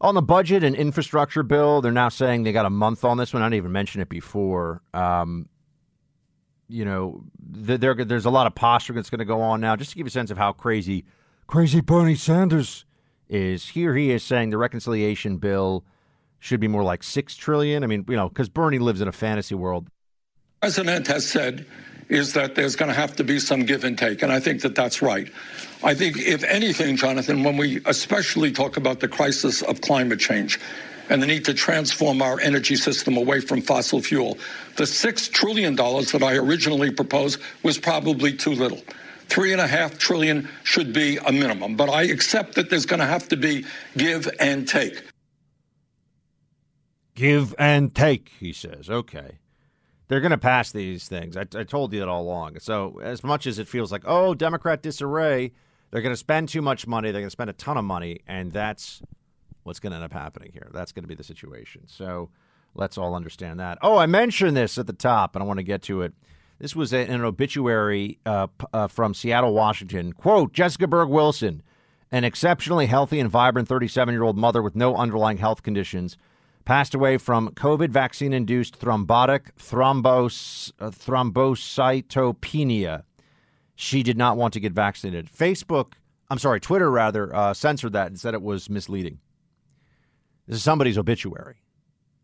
On 0.00 0.14
the 0.14 0.22
budget 0.22 0.62
and 0.62 0.76
infrastructure 0.76 1.42
bill, 1.42 1.80
they're 1.80 1.92
now 1.92 2.08
saying 2.08 2.42
they 2.42 2.52
got 2.52 2.66
a 2.66 2.70
month 2.70 3.04
on 3.04 3.16
this 3.16 3.32
one. 3.32 3.42
I 3.42 3.46
didn't 3.46 3.56
even 3.56 3.72
mention 3.72 4.00
it 4.00 4.08
before. 4.08 4.82
Um, 4.92 5.48
you 6.68 6.84
know, 6.84 7.24
there, 7.38 7.94
there's 7.94 8.26
a 8.26 8.30
lot 8.30 8.46
of 8.46 8.54
posturing 8.54 8.96
that's 8.96 9.10
going 9.10 9.20
to 9.20 9.24
go 9.24 9.40
on 9.40 9.60
now. 9.60 9.76
Just 9.76 9.90
to 9.90 9.96
give 9.96 10.06
you 10.06 10.08
a 10.08 10.10
sense 10.10 10.30
of 10.30 10.38
how 10.38 10.52
crazy, 10.52 11.04
crazy 11.46 11.80
Bernie 11.80 12.16
Sanders 12.16 12.84
is. 13.28 13.68
Here 13.68 13.94
he 13.94 14.10
is 14.10 14.22
saying 14.22 14.50
the 14.50 14.58
reconciliation 14.58 15.38
bill 15.38 15.84
should 16.38 16.60
be 16.60 16.68
more 16.68 16.82
like 16.82 17.02
six 17.02 17.36
trillion. 17.36 17.82
I 17.82 17.86
mean, 17.86 18.04
you 18.08 18.16
know, 18.16 18.28
because 18.28 18.48
Bernie 18.48 18.78
lives 18.78 19.00
in 19.00 19.08
a 19.08 19.12
fantasy 19.12 19.54
world. 19.54 19.88
President 20.60 21.06
has 21.06 21.26
said 21.28 21.66
is 22.08 22.32
that 22.34 22.54
there's 22.54 22.76
going 22.76 22.88
to 22.88 22.94
have 22.94 23.16
to 23.16 23.24
be 23.24 23.38
some 23.38 23.64
give 23.64 23.84
and 23.84 23.96
take. 23.96 24.22
And 24.22 24.32
I 24.32 24.40
think 24.40 24.62
that 24.62 24.74
that's 24.74 25.02
right. 25.02 25.30
I 25.82 25.94
think, 25.94 26.16
if 26.18 26.42
anything, 26.44 26.96
Jonathan, 26.96 27.42
when 27.42 27.56
we 27.56 27.80
especially 27.86 28.52
talk 28.52 28.76
about 28.76 29.00
the 29.00 29.08
crisis 29.08 29.62
of 29.62 29.80
climate 29.80 30.18
change 30.20 30.58
and 31.10 31.22
the 31.22 31.26
need 31.26 31.44
to 31.44 31.54
transform 31.54 32.22
our 32.22 32.40
energy 32.40 32.76
system 32.76 33.16
away 33.16 33.40
from 33.40 33.60
fossil 33.60 34.00
fuel, 34.00 34.38
the 34.76 34.84
$6 34.84 35.32
trillion 35.32 35.76
that 35.76 36.22
I 36.22 36.36
originally 36.36 36.90
proposed 36.90 37.40
was 37.62 37.78
probably 37.78 38.32
too 38.32 38.52
little. 38.52 38.82
Three 39.26 39.52
and 39.52 39.60
a 39.60 39.66
half 39.66 39.98
trillion 39.98 40.48
should 40.64 40.92
be 40.92 41.18
a 41.18 41.32
minimum, 41.32 41.76
but 41.76 41.88
I 41.88 42.02
accept 42.02 42.54
that 42.56 42.70
there's 42.70 42.86
going 42.86 43.00
to 43.00 43.06
have 43.06 43.28
to 43.28 43.36
be 43.36 43.64
give 43.96 44.28
and 44.38 44.68
take. 44.68 45.02
Give 47.14 47.54
and 47.58 47.94
take, 47.94 48.30
he 48.38 48.52
says. 48.52 48.90
Okay 48.90 49.38
they're 50.08 50.20
going 50.20 50.30
to 50.30 50.38
pass 50.38 50.72
these 50.72 51.08
things. 51.08 51.36
I, 51.36 51.42
I, 51.56 51.64
told 51.64 51.92
you 51.92 52.00
that 52.00 52.08
all 52.08 52.22
along. 52.22 52.58
So, 52.60 53.00
as 53.02 53.24
much 53.24 53.46
as 53.46 53.58
it 53.58 53.68
feels 53.68 53.90
like, 53.90 54.02
oh, 54.06 54.34
Democrat 54.34 54.82
disarray, 54.82 55.52
they're 55.90 56.02
going 56.02 56.12
to 56.12 56.16
spend 56.16 56.48
too 56.48 56.62
much 56.62 56.86
money. 56.86 57.10
They're 57.10 57.22
going 57.22 57.26
to 57.26 57.30
spend 57.30 57.50
a 57.50 57.54
ton 57.54 57.76
of 57.76 57.84
money. 57.84 58.20
And 58.26 58.52
that's 58.52 59.02
what's 59.62 59.80
going 59.80 59.92
to 59.92 59.96
end 59.96 60.04
up 60.04 60.12
happening 60.12 60.50
here. 60.52 60.70
That's 60.72 60.92
going 60.92 61.04
to 61.04 61.08
be 61.08 61.14
the 61.14 61.24
situation. 61.24 61.82
So, 61.86 62.30
let's 62.74 62.98
all 62.98 63.14
understand 63.14 63.60
that. 63.60 63.78
Oh, 63.82 63.96
I 63.96 64.06
mentioned 64.06 64.56
this 64.56 64.76
at 64.78 64.86
the 64.86 64.92
top, 64.92 65.34
and 65.34 65.42
I 65.42 65.46
want 65.46 65.58
to 65.58 65.64
get 65.64 65.82
to 65.82 66.02
it. 66.02 66.12
This 66.58 66.76
was 66.76 66.92
an 66.92 67.20
obituary 67.22 68.18
uh, 68.24 68.46
uh, 68.72 68.86
from 68.86 69.12
Seattle, 69.12 69.52
Washington. 69.52 70.12
Quote 70.12 70.52
Jessica 70.52 70.86
Berg 70.86 71.08
Wilson, 71.08 71.62
an 72.12 72.24
exceptionally 72.24 72.86
healthy 72.86 73.18
and 73.18 73.28
vibrant 73.28 73.68
37 73.68 74.14
year 74.14 74.22
old 74.22 74.36
mother 74.36 74.62
with 74.62 74.76
no 74.76 74.94
underlying 74.94 75.38
health 75.38 75.62
conditions 75.62 76.16
passed 76.64 76.94
away 76.94 77.18
from 77.18 77.50
COVID 77.50 77.90
vaccine 77.90 78.32
induced 78.32 78.80
thrombotic 78.80 79.48
thrombos, 79.58 80.72
uh, 80.80 80.90
thrombocytopenia. 80.90 83.02
She 83.74 84.02
did 84.02 84.16
not 84.16 84.36
want 84.36 84.54
to 84.54 84.60
get 84.60 84.72
vaccinated. 84.72 85.30
Facebook, 85.30 85.94
I'm 86.30 86.38
sorry, 86.38 86.60
Twitter 86.60 86.90
rather, 86.90 87.34
uh, 87.34 87.54
censored 87.54 87.92
that 87.92 88.06
and 88.06 88.18
said 88.18 88.34
it 88.34 88.42
was 88.42 88.70
misleading. 88.70 89.18
This 90.46 90.58
is 90.58 90.62
somebody's 90.62 90.98
obituary. 90.98 91.56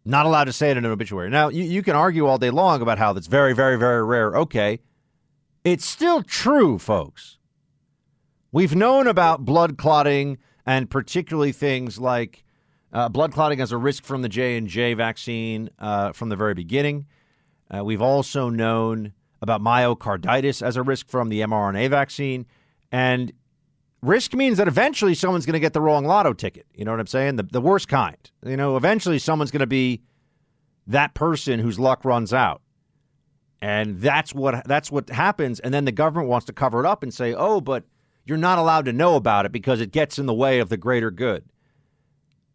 Not 0.05 0.27
allowed 0.27 0.45
to 0.45 0.53
say 0.53 0.71
it 0.71 0.77
in 0.77 0.85
an 0.85 0.91
obituary. 0.91 1.31
Now, 1.31 1.49
you, 1.49 1.65
you 1.65 1.83
can 1.83 1.97
argue 1.97 2.27
all 2.27 2.39
day 2.39 2.51
long 2.51 2.81
about 2.81 2.99
how 2.99 3.13
that's 3.13 3.27
very, 3.27 3.55
very, 3.55 3.77
very 3.77 4.03
rare. 4.03 4.35
Okay. 4.37 4.81
It's 5.65 5.85
still 5.85 6.23
true, 6.23 6.79
folks. 6.79 7.39
We've 8.53 8.75
known 8.75 9.07
about 9.07 9.45
blood 9.45 9.77
clotting 9.77 10.39
and 10.65 10.89
particularly 10.89 11.53
things 11.53 11.99
like 11.99 12.45
uh, 12.93 13.09
blood 13.09 13.33
clotting 13.33 13.61
as 13.61 13.73
a 13.73 13.77
risk 13.77 14.05
from 14.05 14.23
the 14.23 14.29
J 14.29 14.57
and 14.57 14.67
J 14.67 14.95
vaccine 14.95 15.71
uh, 15.79 16.13
from 16.13 16.29
the 16.29 16.37
very 16.37 16.55
beginning. 16.55 17.07
Uh, 17.71 17.85
we've 17.85 18.03
also 18.03 18.49
known 18.49 19.13
about 19.43 19.61
myocarditis 19.61 20.61
as 20.61 20.77
a 20.77 20.83
risk 20.83 21.09
from 21.09 21.29
the 21.29 21.41
mRNA 21.41 21.89
vaccine, 21.91 22.47
and 22.91 23.33
risk 24.03 24.35
means 24.35 24.59
that 24.59 24.69
eventually 24.69 25.15
someone's 25.15 25.47
going 25.47 25.55
to 25.55 25.61
get 25.61 25.73
the 25.73 25.81
wrong 25.81 26.05
lotto 26.05 26.33
ticket. 26.33 26.67
You 26.75 26.85
know 26.85 26.91
what 26.91 27.01
I'm 27.01 27.07
saying? 27.07 27.37
The 27.37 27.45
the 27.45 27.61
worst 27.61 27.89
kind. 27.89 28.19
You 28.45 28.57
know, 28.57 28.77
eventually 28.77 29.19
someone's 29.19 29.51
going 29.51 29.61
to 29.61 29.67
be 29.67 30.03
that 30.87 31.15
person 31.15 31.61
whose 31.61 31.79
luck 31.79 32.05
runs 32.05 32.33
out. 32.33 32.63
And 33.63 34.01
that's 34.01 34.35
what 34.35 34.67
that's 34.67 34.91
what 34.91 35.11
happens 35.11 35.61
and 35.61 35.73
then 35.73 35.85
the 35.85 35.93
government 35.93 36.29
wants 36.29 36.47
to 36.47 36.53
cover 36.53 36.81
it 36.81 36.87
up 36.87 37.03
and 37.03 37.13
say, 37.13 37.35
"Oh, 37.35 37.61
but 37.61 37.85
you're 38.25 38.39
not 38.39 38.59
allowed 38.59 38.87
to 38.87 38.93
know 38.93 39.17
about 39.17 39.45
it 39.45 39.53
because 39.53 39.81
it 39.81 39.93
gets 39.93 40.19
in 40.19 40.27
the 40.27 40.35
way 40.35 40.61
of 40.61 40.71
the 40.71 40.79
greater 40.79 41.11
good." 41.11 41.45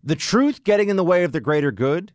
The 0.06 0.16
truth 0.16 0.64
getting 0.64 0.90
in 0.90 0.96
the 0.96 1.04
way 1.04 1.24
of 1.24 1.32
the 1.34 1.42
greater 1.42 1.72
good, 1.72 2.14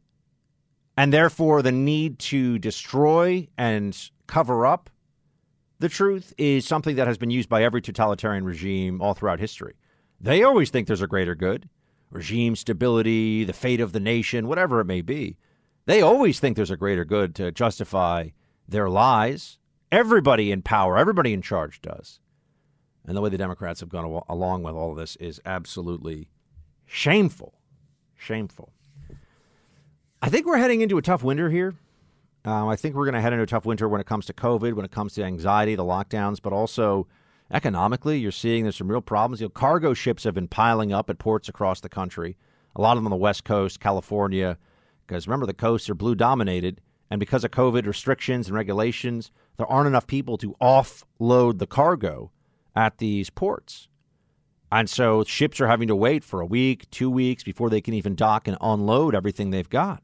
and 0.96 1.12
therefore 1.12 1.61
the 1.61 1.72
need 1.72 2.18
to 2.20 2.59
destroy 2.59 3.48
and 3.59 4.11
cover 4.26 4.64
up 4.64 4.88
the 5.81 5.88
truth 5.88 6.35
is 6.37 6.66
something 6.66 6.96
that 6.96 7.07
has 7.07 7.16
been 7.16 7.31
used 7.31 7.48
by 7.48 7.64
every 7.64 7.81
totalitarian 7.81 8.44
regime 8.44 9.00
all 9.00 9.14
throughout 9.14 9.40
history. 9.40 9.76
They 10.20 10.42
always 10.42 10.68
think 10.68 10.87
there's 10.87 11.00
a 11.00 11.07
greater 11.07 11.35
good, 11.35 11.70
regime 12.11 12.55
stability, 12.55 13.44
the 13.44 13.55
fate 13.55 13.81
of 13.81 13.92
the 13.92 14.00
nation, 14.00 14.46
whatever 14.46 14.81
it 14.81 14.85
may 14.85 15.00
be. 15.00 15.38
They 15.87 16.03
always 16.03 16.38
think 16.38 16.55
there's 16.55 16.70
a 16.70 16.76
greater 16.76 17.07
good 17.07 17.35
to 17.37 17.50
justify 17.50 18.29
their 18.68 18.90
lies. 18.90 19.59
Everybody 19.90 20.53
in 20.53 20.61
power, 20.61 20.98
everybody 20.98 21.33
in 21.33 21.40
charge 21.40 21.81
does. 21.81 22.20
And 23.07 23.16
the 23.16 23.22
way 23.22 23.31
the 23.31 23.38
Democrats 23.38 23.81
have 23.81 23.88
gone 23.88 24.22
along 24.29 24.62
with 24.62 24.74
all 24.74 24.90
of 24.90 24.98
this 24.98 25.16
is 25.16 25.40
absolutely 25.46 26.29
shameful. 26.85 27.55
Shameful. 28.20 28.72
I 30.22 30.28
think 30.28 30.46
we're 30.46 30.59
heading 30.59 30.83
into 30.83 30.98
a 30.98 31.02
tough 31.02 31.22
winter 31.22 31.48
here. 31.48 31.74
Um, 32.44 32.68
I 32.68 32.76
think 32.76 32.94
we're 32.94 33.06
going 33.06 33.14
to 33.14 33.20
head 33.20 33.33
into 33.33 33.42
a 33.42 33.46
tough 33.46 33.64
winter 33.64 33.88
when 33.88 34.00
it 34.00 34.06
comes 34.06 34.26
to 34.26 34.33
COVID, 34.35 34.74
when 34.74 34.85
it 34.85 34.90
comes 34.90 35.14
to 35.14 35.24
anxiety, 35.24 35.74
the 35.74 35.85
lockdowns, 35.85 36.40
but 36.40 36.52
also 36.52 37.06
economically. 37.50 38.18
You're 38.18 38.30
seeing 38.30 38.64
there's 38.64 38.76
some 38.76 38.90
real 38.90 39.00
problems. 39.00 39.40
You 39.40 39.46
know, 39.46 39.50
cargo 39.50 39.94
ships 39.94 40.24
have 40.24 40.35
been 40.35 40.48
piling 40.48 40.92
up 40.92 41.09
at 41.11 41.18
ports 41.18 41.48
across 41.48 41.80
the 41.80 41.88
country. 41.88 42.37
A 42.76 42.80
lot 42.80 42.92
of 42.92 42.98
them 42.98 43.06
on 43.06 43.11
the 43.11 43.16
West 43.16 43.44
Coast, 43.44 43.80
California, 43.80 44.59
because 45.06 45.26
remember 45.26 45.46
the 45.46 45.54
coasts 45.54 45.90
are 45.90 45.94
blue 45.94 46.14
dominated, 46.14 46.80
and 47.11 47.18
because 47.18 47.42
of 47.42 47.50
COVID 47.50 47.87
restrictions 47.87 48.46
and 48.46 48.54
regulations, 48.54 49.30
there 49.56 49.66
aren't 49.66 49.88
enough 49.88 50.06
people 50.06 50.38
to 50.38 50.54
offload 50.61 51.59
the 51.59 51.66
cargo 51.66 52.30
at 52.76 52.98
these 52.98 53.28
ports. 53.28 53.88
And 54.72 54.88
so 54.88 55.24
ships 55.24 55.61
are 55.61 55.66
having 55.66 55.88
to 55.88 55.96
wait 55.96 56.22
for 56.22 56.40
a 56.40 56.46
week, 56.46 56.88
two 56.90 57.11
weeks 57.11 57.42
before 57.42 57.70
they 57.70 57.80
can 57.80 57.94
even 57.94 58.14
dock 58.14 58.46
and 58.46 58.56
unload 58.61 59.14
everything 59.14 59.50
they've 59.50 59.68
got. 59.68 60.02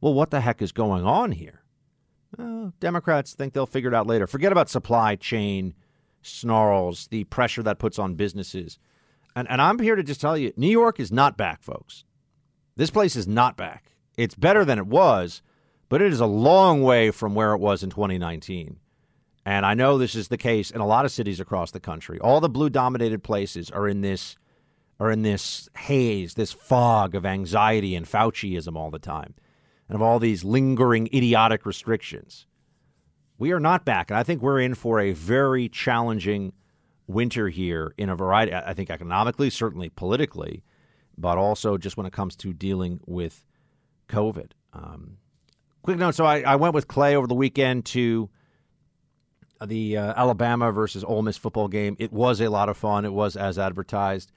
Well, 0.00 0.14
what 0.14 0.30
the 0.30 0.40
heck 0.40 0.62
is 0.62 0.72
going 0.72 1.04
on 1.04 1.32
here? 1.32 1.62
Well, 2.36 2.72
Democrats 2.80 3.34
think 3.34 3.52
they'll 3.52 3.66
figure 3.66 3.90
it 3.90 3.94
out 3.94 4.06
later. 4.06 4.26
Forget 4.26 4.52
about 4.52 4.70
supply 4.70 5.16
chain 5.16 5.74
snarls, 6.22 7.08
the 7.08 7.24
pressure 7.24 7.62
that 7.62 7.78
puts 7.78 7.98
on 7.98 8.14
businesses. 8.14 8.78
And, 9.36 9.48
and 9.50 9.60
I'm 9.60 9.78
here 9.78 9.96
to 9.96 10.02
just 10.02 10.20
tell 10.20 10.38
you 10.38 10.52
New 10.56 10.70
York 10.70 10.98
is 10.98 11.12
not 11.12 11.36
back, 11.36 11.62
folks. 11.62 12.04
This 12.76 12.90
place 12.90 13.14
is 13.14 13.28
not 13.28 13.56
back. 13.56 13.92
It's 14.16 14.34
better 14.34 14.64
than 14.64 14.78
it 14.78 14.86
was, 14.86 15.42
but 15.88 16.00
it 16.00 16.12
is 16.12 16.20
a 16.20 16.26
long 16.26 16.82
way 16.82 17.10
from 17.10 17.34
where 17.34 17.52
it 17.52 17.58
was 17.58 17.82
in 17.82 17.90
2019. 17.90 18.79
And 19.44 19.64
I 19.64 19.74
know 19.74 19.96
this 19.96 20.14
is 20.14 20.28
the 20.28 20.36
case 20.36 20.70
in 20.70 20.80
a 20.80 20.86
lot 20.86 21.04
of 21.04 21.10
cities 21.10 21.40
across 21.40 21.70
the 21.70 21.80
country. 21.80 22.18
All 22.20 22.40
the 22.40 22.48
blue 22.48 22.70
dominated 22.70 23.22
places 23.22 23.70
are 23.70 23.88
in 23.88 24.00
this 24.00 24.36
are 24.98 25.10
in 25.10 25.22
this 25.22 25.66
haze, 25.78 26.34
this 26.34 26.52
fog 26.52 27.14
of 27.14 27.24
anxiety 27.24 27.96
and 27.96 28.04
Fauciism 28.04 28.76
all 28.76 28.90
the 28.90 28.98
time, 28.98 29.34
and 29.88 29.96
of 29.96 30.02
all 30.02 30.18
these 30.18 30.44
lingering 30.44 31.06
idiotic 31.06 31.64
restrictions. 31.64 32.46
We 33.38 33.52
are 33.52 33.60
not 33.60 33.86
back, 33.86 34.10
and 34.10 34.18
I 34.18 34.22
think 34.22 34.42
we're 34.42 34.60
in 34.60 34.74
for 34.74 35.00
a 35.00 35.12
very 35.12 35.70
challenging 35.70 36.52
winter 37.06 37.48
here 37.48 37.94
in 37.96 38.10
a 38.10 38.14
variety. 38.14 38.52
I 38.52 38.74
think 38.74 38.90
economically, 38.90 39.48
certainly 39.48 39.88
politically, 39.88 40.62
but 41.16 41.38
also 41.38 41.78
just 41.78 41.96
when 41.96 42.04
it 42.04 42.12
comes 42.12 42.36
to 42.36 42.52
dealing 42.52 43.00
with 43.06 43.46
COVID. 44.10 44.50
Um, 44.74 45.16
quick 45.80 45.96
note: 45.96 46.14
so 46.14 46.26
I, 46.26 46.42
I 46.42 46.56
went 46.56 46.74
with 46.74 46.88
Clay 46.88 47.16
over 47.16 47.26
the 47.26 47.34
weekend 47.34 47.86
to 47.86 48.28
the 49.64 49.96
uh, 49.96 50.14
Alabama 50.16 50.72
versus 50.72 51.04
Ole 51.04 51.22
Miss 51.22 51.36
football 51.36 51.68
game. 51.68 51.96
It 51.98 52.12
was 52.12 52.40
a 52.40 52.48
lot 52.48 52.68
of 52.68 52.76
fun. 52.76 53.04
It 53.04 53.12
was 53.12 53.36
as 53.36 53.58
advertised. 53.58 54.32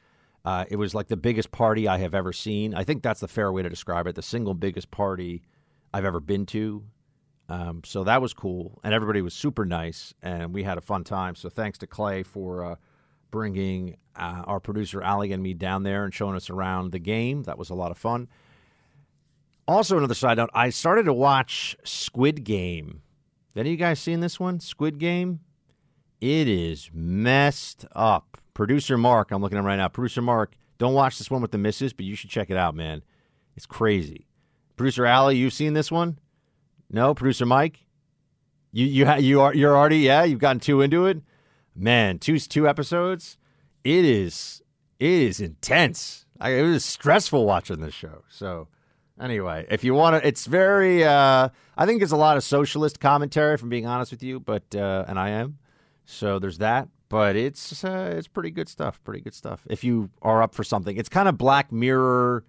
Uh, 0.45 0.65
it 0.69 0.75
was 0.75 0.93
like 0.93 1.07
the 1.07 1.17
biggest 1.17 1.51
party 1.51 1.87
I 1.87 1.97
have 1.99 2.13
ever 2.13 2.33
seen. 2.33 2.73
I 2.73 2.83
think 2.83 3.01
that's 3.01 3.21
the 3.21 3.27
fair 3.27 3.51
way 3.51 3.61
to 3.61 3.69
describe 3.69 4.07
it. 4.07 4.15
The 4.15 4.21
single 4.21 4.53
biggest 4.53 4.91
party 4.91 5.41
I've 5.93 6.05
ever 6.05 6.19
been 6.19 6.45
to. 6.47 6.83
Um, 7.49 7.81
so 7.85 8.03
that 8.03 8.21
was 8.21 8.33
cool, 8.33 8.79
and 8.83 8.93
everybody 8.93 9.21
was 9.21 9.33
super 9.33 9.65
nice, 9.65 10.13
and 10.21 10.53
we 10.53 10.63
had 10.63 10.77
a 10.77 10.81
fun 10.81 11.03
time. 11.03 11.35
So 11.35 11.49
thanks 11.49 11.77
to 11.79 11.87
Clay 11.87 12.23
for 12.23 12.65
uh, 12.65 12.75
bringing 13.31 13.97
uh, 14.15 14.43
our 14.45 14.59
producer 14.59 15.03
Ali 15.03 15.31
and 15.31 15.43
me 15.43 15.53
down 15.53 15.83
there 15.83 16.03
and 16.03 16.13
showing 16.13 16.35
us 16.35 16.49
around 16.49 16.91
the 16.91 16.99
game. 16.99 17.43
That 17.43 17.57
was 17.57 17.69
a 17.69 17.75
lot 17.75 17.91
of 17.91 17.97
fun. 17.97 18.27
Also, 19.67 19.97
another 19.97 20.13
side 20.13 20.37
note: 20.37 20.49
I 20.53 20.69
started 20.69 21.03
to 21.03 21.13
watch 21.13 21.75
Squid 21.83 22.43
Game 22.43 23.02
any 23.55 23.69
of 23.69 23.71
you 23.71 23.77
guys 23.77 23.99
seen 23.99 24.19
this 24.19 24.39
one? 24.39 24.59
Squid 24.59 24.99
Game? 24.99 25.39
It 26.21 26.47
is 26.47 26.89
messed 26.93 27.85
up. 27.93 28.37
Producer 28.53 28.97
Mark, 28.97 29.31
I'm 29.31 29.41
looking 29.41 29.57
at 29.57 29.61
him 29.61 29.65
right 29.65 29.75
now. 29.75 29.87
Producer 29.87 30.21
Mark, 30.21 30.55
don't 30.77 30.93
watch 30.93 31.17
this 31.17 31.29
one 31.31 31.41
with 31.41 31.51
the 31.51 31.57
misses, 31.57 31.93
but 31.93 32.05
you 32.05 32.15
should 32.15 32.29
check 32.29 32.49
it 32.49 32.57
out, 32.57 32.75
man. 32.75 33.03
It's 33.55 33.65
crazy. 33.65 34.27
Producer 34.75 35.05
Allie, 35.05 35.37
you've 35.37 35.53
seen 35.53 35.73
this 35.73 35.91
one? 35.91 36.19
No, 36.89 37.13
producer 37.13 37.45
Mike. 37.45 37.79
You 38.71 38.85
you 38.85 39.05
ha- 39.05 39.15
you 39.15 39.41
are 39.41 39.53
you're 39.53 39.77
already 39.77 39.99
yeah 39.99 40.23
you've 40.23 40.39
gotten 40.39 40.59
two 40.59 40.81
into 40.81 41.05
it. 41.05 41.21
Man, 41.75 42.19
two 42.19 42.39
two 42.39 42.67
episodes. 42.67 43.37
It 43.83 44.05
is 44.05 44.61
it 44.99 45.09
is 45.09 45.39
intense. 45.39 46.25
I, 46.39 46.51
it 46.51 46.63
was 46.63 46.83
stressful 46.83 47.45
watching 47.45 47.79
this 47.81 47.93
show. 47.93 48.23
So 48.29 48.67
anyway, 49.23 49.65
if 49.69 49.83
you 49.83 49.93
want 49.93 50.21
to, 50.21 50.27
it's 50.27 50.45
very. 50.45 51.03
Uh, 51.03 51.49
I 51.77 51.85
think 51.85 52.03
it's 52.03 52.11
a 52.11 52.17
lot 52.17 52.37
of 52.37 52.43
socialist 52.43 52.99
commentary, 52.99 53.57
from 53.57 53.69
being 53.69 53.87
honest 53.87 54.11
with 54.11 54.21
you. 54.21 54.39
But 54.39 54.75
uh, 54.75 55.05
and 55.07 55.17
I 55.17 55.29
am. 55.29 55.57
So 56.05 56.37
there's 56.37 56.59
that. 56.59 56.89
But 57.09 57.35
it's 57.35 57.83
uh, 57.83 58.13
it's 58.17 58.27
pretty 58.27 58.51
good 58.51 58.67
stuff. 58.67 59.03
Pretty 59.03 59.21
good 59.21 59.33
stuff. 59.33 59.65
If 59.69 59.83
you 59.83 60.09
are 60.21 60.43
up 60.43 60.53
for 60.53 60.63
something, 60.63 60.97
it's 60.97 61.09
kind 61.09 61.29
of 61.29 61.37
Black 61.37 61.71
Mirror 61.71 62.43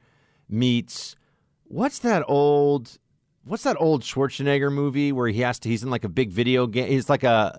meets 0.49 1.17
what's 1.65 1.99
that 2.01 2.23
old 2.29 2.99
what's 3.45 3.63
that 3.63 3.77
old 3.81 4.03
Schwarzenegger 4.03 4.73
movie 4.73 5.13
where 5.13 5.29
he 5.29 5.41
has 5.41 5.59
to 5.61 5.69
he's 5.69 5.83
in 5.83 5.91
like 5.91 6.05
a 6.05 6.09
big 6.09 6.31
video 6.31 6.67
game 6.67 6.89
he's 6.89 7.09
like 7.09 7.25
a 7.25 7.59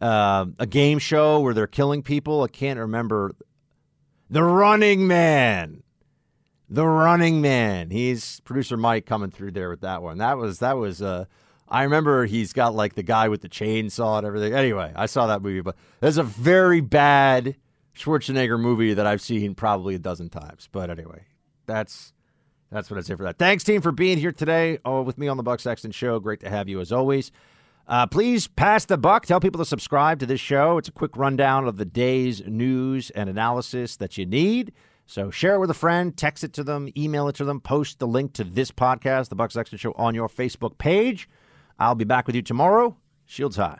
uh, 0.00 0.44
a 0.58 0.66
game 0.66 0.98
show 0.98 1.40
where 1.40 1.54
they're 1.54 1.66
killing 1.66 2.02
people 2.02 2.42
I 2.42 2.48
can't 2.48 2.78
remember 2.78 3.34
The 4.28 4.42
Running 4.42 5.06
Man 5.06 5.82
The 6.68 6.86
Running 6.86 7.40
Man 7.40 7.90
he's 7.90 8.40
producer 8.40 8.76
Mike 8.76 9.06
coming 9.06 9.30
through 9.30 9.52
there 9.52 9.70
with 9.70 9.80
that 9.82 10.02
one 10.02 10.18
that 10.18 10.36
was 10.36 10.58
that 10.60 10.76
was 10.76 11.00
uh 11.02 11.26
I 11.68 11.82
remember 11.82 12.26
he's 12.26 12.52
got 12.52 12.74
like 12.74 12.94
the 12.94 13.02
guy 13.02 13.28
with 13.28 13.40
the 13.40 13.48
chainsaw 13.48 14.18
and 14.18 14.26
everything 14.26 14.52
anyway 14.54 14.92
I 14.96 15.06
saw 15.06 15.26
that 15.28 15.42
movie 15.42 15.60
but 15.60 15.76
that's 16.00 16.16
a 16.16 16.22
very 16.22 16.80
bad 16.80 17.56
Schwarzenegger 17.96 18.60
movie 18.60 18.94
that 18.94 19.06
I've 19.06 19.22
seen 19.22 19.54
probably 19.54 19.94
a 19.94 19.98
dozen 19.98 20.28
times 20.28 20.68
but 20.72 20.90
anyway 20.90 21.24
that's 21.66 22.12
that's 22.70 22.90
what 22.90 22.98
I 22.98 23.02
say 23.02 23.14
for 23.14 23.22
that. 23.22 23.38
Thanks, 23.38 23.64
team, 23.64 23.80
for 23.80 23.92
being 23.92 24.18
here 24.18 24.32
today 24.32 24.78
oh, 24.84 25.02
with 25.02 25.18
me 25.18 25.28
on 25.28 25.36
the 25.36 25.42
Buck 25.42 25.60
Sexton 25.60 25.92
Show. 25.92 26.18
Great 26.18 26.40
to 26.40 26.50
have 26.50 26.68
you 26.68 26.80
as 26.80 26.92
always. 26.92 27.30
Uh, 27.86 28.06
please 28.06 28.48
pass 28.48 28.84
the 28.84 28.98
buck. 28.98 29.26
Tell 29.26 29.38
people 29.38 29.60
to 29.60 29.64
subscribe 29.64 30.18
to 30.18 30.26
this 30.26 30.40
show. 30.40 30.76
It's 30.76 30.88
a 30.88 30.92
quick 30.92 31.16
rundown 31.16 31.68
of 31.68 31.76
the 31.76 31.84
day's 31.84 32.44
news 32.44 33.10
and 33.10 33.30
analysis 33.30 33.96
that 33.96 34.18
you 34.18 34.26
need. 34.26 34.72
So 35.06 35.30
share 35.30 35.54
it 35.54 35.60
with 35.60 35.70
a 35.70 35.74
friend, 35.74 36.16
text 36.16 36.42
it 36.42 36.52
to 36.54 36.64
them, 36.64 36.88
email 36.96 37.28
it 37.28 37.36
to 37.36 37.44
them, 37.44 37.60
post 37.60 38.00
the 38.00 38.06
link 38.08 38.32
to 38.34 38.44
this 38.44 38.70
podcast, 38.72 39.28
the 39.28 39.36
Buck 39.36 39.52
Sexton 39.52 39.78
Show, 39.78 39.92
on 39.92 40.14
your 40.14 40.28
Facebook 40.28 40.78
page. 40.78 41.28
I'll 41.78 41.94
be 41.94 42.04
back 42.04 42.26
with 42.26 42.34
you 42.34 42.42
tomorrow. 42.42 42.96
Shields 43.24 43.56
high. 43.56 43.78